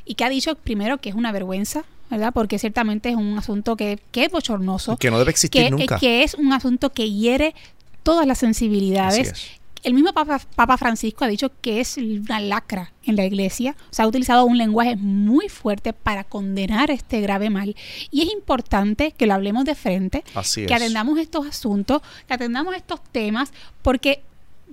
y 0.04 0.14
que 0.14 0.24
ha 0.24 0.28
dicho 0.28 0.54
primero 0.54 0.98
que 0.98 1.08
es 1.08 1.14
una 1.14 1.32
vergüenza, 1.32 1.84
¿verdad? 2.10 2.32
Porque 2.32 2.58
ciertamente 2.58 3.10
es 3.10 3.16
un 3.16 3.38
asunto 3.38 3.76
que, 3.76 3.98
que 4.12 4.24
es 4.24 4.30
bochornoso. 4.30 4.96
Que 4.96 5.10
no 5.10 5.18
debe 5.18 5.30
existir 5.30 5.62
que, 5.62 5.70
nunca. 5.70 5.98
Que 5.98 6.22
es 6.22 6.34
un 6.34 6.52
asunto 6.52 6.92
que 6.92 7.10
hiere 7.10 7.54
todas 8.02 8.26
las 8.26 8.38
sensibilidades 8.38 9.58
el 9.84 9.92
mismo 9.92 10.12
Papa, 10.14 10.76
Francisco 10.78 11.24
ha 11.24 11.28
dicho 11.28 11.52
que 11.60 11.80
es 11.80 11.98
una 11.98 12.40
lacra 12.40 12.92
en 13.04 13.16
la 13.16 13.26
iglesia. 13.26 13.76
O 13.90 13.94
sea, 13.94 14.06
ha 14.06 14.08
utilizado 14.08 14.46
un 14.46 14.56
lenguaje 14.56 14.96
muy 14.96 15.50
fuerte 15.50 15.92
para 15.92 16.24
condenar 16.24 16.90
este 16.90 17.20
grave 17.20 17.50
mal. 17.50 17.76
Y 18.10 18.22
es 18.22 18.32
importante 18.32 19.12
que 19.12 19.26
lo 19.26 19.34
hablemos 19.34 19.66
de 19.66 19.74
frente, 19.74 20.24
que 20.66 20.74
atendamos 20.74 21.18
estos 21.18 21.46
asuntos, 21.46 22.00
que 22.26 22.32
atendamos 22.32 22.74
estos 22.74 23.00
temas, 23.12 23.52
porque 23.82 24.22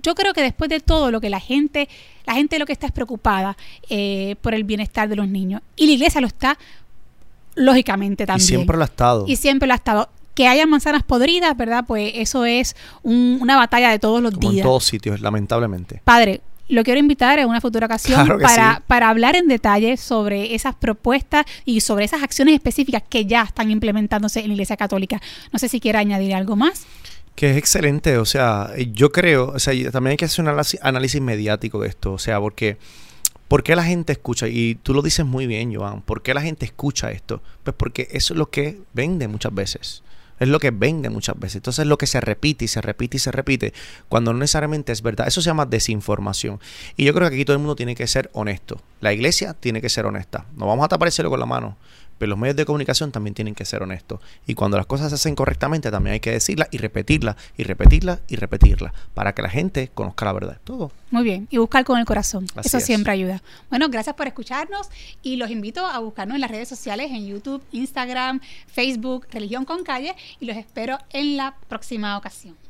yo 0.02 0.14
creo 0.14 0.32
que 0.32 0.40
después 0.40 0.70
de 0.70 0.80
todo 0.80 1.10
lo 1.10 1.20
que 1.20 1.28
la 1.28 1.40
gente, 1.40 1.90
la 2.26 2.32
gente 2.32 2.58
lo 2.58 2.64
que 2.64 2.72
está 2.72 2.86
es 2.86 2.92
preocupada 2.92 3.58
eh, 3.90 4.36
por 4.40 4.54
el 4.54 4.64
bienestar 4.64 5.10
de 5.10 5.16
los 5.16 5.28
niños. 5.28 5.60
Y 5.76 5.86
la 5.86 5.92
iglesia 5.92 6.22
lo 6.22 6.26
está, 6.26 6.58
lógicamente 7.54 8.24
también. 8.24 8.44
Y 8.44 8.48
siempre 8.48 8.76
lo 8.78 8.82
ha 8.82 8.86
estado. 8.86 9.24
Y 9.28 9.36
siempre 9.36 9.66
lo 9.66 9.74
ha 9.74 9.76
estado 9.76 10.08
que 10.34 10.48
haya 10.48 10.66
manzanas 10.66 11.02
podridas, 11.02 11.56
¿verdad? 11.56 11.84
Pues 11.86 12.12
eso 12.14 12.44
es 12.44 12.76
una 13.02 13.56
batalla 13.56 13.90
de 13.90 13.98
todos 13.98 14.22
los 14.22 14.38
días. 14.38 14.54
En 14.56 14.62
todos 14.62 14.84
sitios, 14.84 15.20
lamentablemente. 15.20 16.00
Padre, 16.04 16.40
lo 16.68 16.84
quiero 16.84 16.98
invitar 16.98 17.38
en 17.38 17.48
una 17.48 17.60
futura 17.60 17.86
ocasión 17.86 18.38
para, 18.40 18.82
para 18.86 19.08
hablar 19.08 19.36
en 19.36 19.48
detalle 19.48 19.96
sobre 19.96 20.54
esas 20.54 20.74
propuestas 20.74 21.44
y 21.64 21.80
sobre 21.80 22.04
esas 22.04 22.22
acciones 22.22 22.54
específicas 22.54 23.02
que 23.08 23.26
ya 23.26 23.42
están 23.42 23.70
implementándose 23.70 24.40
en 24.40 24.48
la 24.48 24.52
Iglesia 24.54 24.76
Católica. 24.76 25.20
No 25.52 25.58
sé 25.58 25.68
si 25.68 25.80
quiere 25.80 25.98
añadir 25.98 26.34
algo 26.34 26.56
más. 26.56 26.86
Que 27.34 27.50
es 27.50 27.56
excelente, 27.56 28.18
o 28.18 28.26
sea, 28.26 28.70
yo 28.92 29.10
creo, 29.10 29.52
o 29.54 29.58
sea, 29.58 29.72
también 29.90 30.12
hay 30.12 30.16
que 30.18 30.26
hacer 30.26 30.44
un 30.44 30.54
análisis 30.82 31.20
mediático 31.20 31.80
de 31.80 31.88
esto, 31.88 32.12
o 32.12 32.18
sea, 32.18 32.38
porque 32.40 32.76
¿Por 33.52 33.62
qué 33.62 33.76
la 33.76 33.84
gente 33.84 34.12
escucha? 34.14 34.48
Y 34.48 34.76
tú 34.76 34.94
lo 34.94 35.02
dices 35.02 35.26
muy 35.26 35.46
bien, 35.46 35.74
Joan. 35.74 36.00
¿Por 36.00 36.22
qué 36.22 36.32
la 36.32 36.40
gente 36.40 36.64
escucha 36.64 37.10
esto? 37.10 37.42
Pues 37.62 37.76
porque 37.76 38.08
eso 38.10 38.32
es 38.32 38.38
lo 38.38 38.48
que 38.48 38.80
vende 38.94 39.28
muchas 39.28 39.54
veces. 39.54 40.02
Es 40.42 40.48
lo 40.48 40.58
que 40.58 40.72
vende 40.72 41.08
muchas 41.08 41.38
veces. 41.38 41.56
Entonces 41.56 41.84
es 41.84 41.86
lo 41.86 41.98
que 41.98 42.08
se 42.08 42.20
repite 42.20 42.64
y 42.64 42.68
se 42.68 42.80
repite 42.80 43.16
y 43.16 43.20
se 43.20 43.30
repite 43.30 43.72
cuando 44.08 44.32
no 44.32 44.40
necesariamente 44.40 44.90
es 44.90 45.00
verdad. 45.00 45.28
Eso 45.28 45.40
se 45.40 45.46
llama 45.46 45.66
desinformación. 45.66 46.58
Y 46.96 47.04
yo 47.04 47.14
creo 47.14 47.28
que 47.28 47.36
aquí 47.36 47.44
todo 47.44 47.54
el 47.54 47.60
mundo 47.60 47.76
tiene 47.76 47.94
que 47.94 48.08
ser 48.08 48.28
honesto. 48.32 48.80
La 49.00 49.12
iglesia 49.12 49.54
tiene 49.54 49.80
que 49.80 49.88
ser 49.88 50.04
honesta. 50.04 50.46
No 50.56 50.66
vamos 50.66 50.84
a 50.84 50.88
taparse 50.88 51.22
con 51.22 51.38
la 51.38 51.46
mano. 51.46 51.76
Pero 52.18 52.30
los 52.30 52.38
medios 52.38 52.56
de 52.56 52.64
comunicación 52.64 53.12
también 53.12 53.34
tienen 53.34 53.54
que 53.54 53.64
ser 53.64 53.82
honestos. 53.82 54.20
Y 54.46 54.54
cuando 54.54 54.76
las 54.76 54.86
cosas 54.86 55.10
se 55.10 55.16
hacen 55.16 55.34
correctamente, 55.34 55.90
también 55.90 56.14
hay 56.14 56.20
que 56.20 56.30
decirlas 56.30 56.68
y 56.70 56.78
repetirlas 56.78 57.36
y 57.56 57.64
repetirlas 57.64 58.20
y 58.28 58.36
repetirlas 58.36 58.92
para 59.14 59.34
que 59.34 59.42
la 59.42 59.48
gente 59.48 59.90
conozca 59.92 60.24
la 60.24 60.32
verdad. 60.32 60.58
Todo. 60.64 60.92
Muy 61.10 61.24
bien. 61.24 61.48
Y 61.50 61.58
buscar 61.58 61.84
con 61.84 61.98
el 61.98 62.04
corazón. 62.04 62.46
Eso 62.62 62.80
siempre 62.80 63.12
ayuda. 63.12 63.42
Bueno, 63.70 63.88
gracias 63.88 64.14
por 64.14 64.26
escucharnos 64.26 64.88
y 65.22 65.36
los 65.36 65.50
invito 65.50 65.86
a 65.86 65.98
buscarnos 65.98 66.36
en 66.36 66.40
las 66.40 66.50
redes 66.50 66.68
sociales, 66.68 67.10
en 67.10 67.26
YouTube, 67.26 67.62
Instagram, 67.72 68.40
Facebook, 68.66 69.26
Religión 69.30 69.64
con 69.64 69.84
Calle 69.84 70.14
y 70.40 70.46
los 70.46 70.56
espero 70.56 70.98
en 71.10 71.36
la 71.36 71.54
próxima 71.68 72.16
ocasión. 72.16 72.61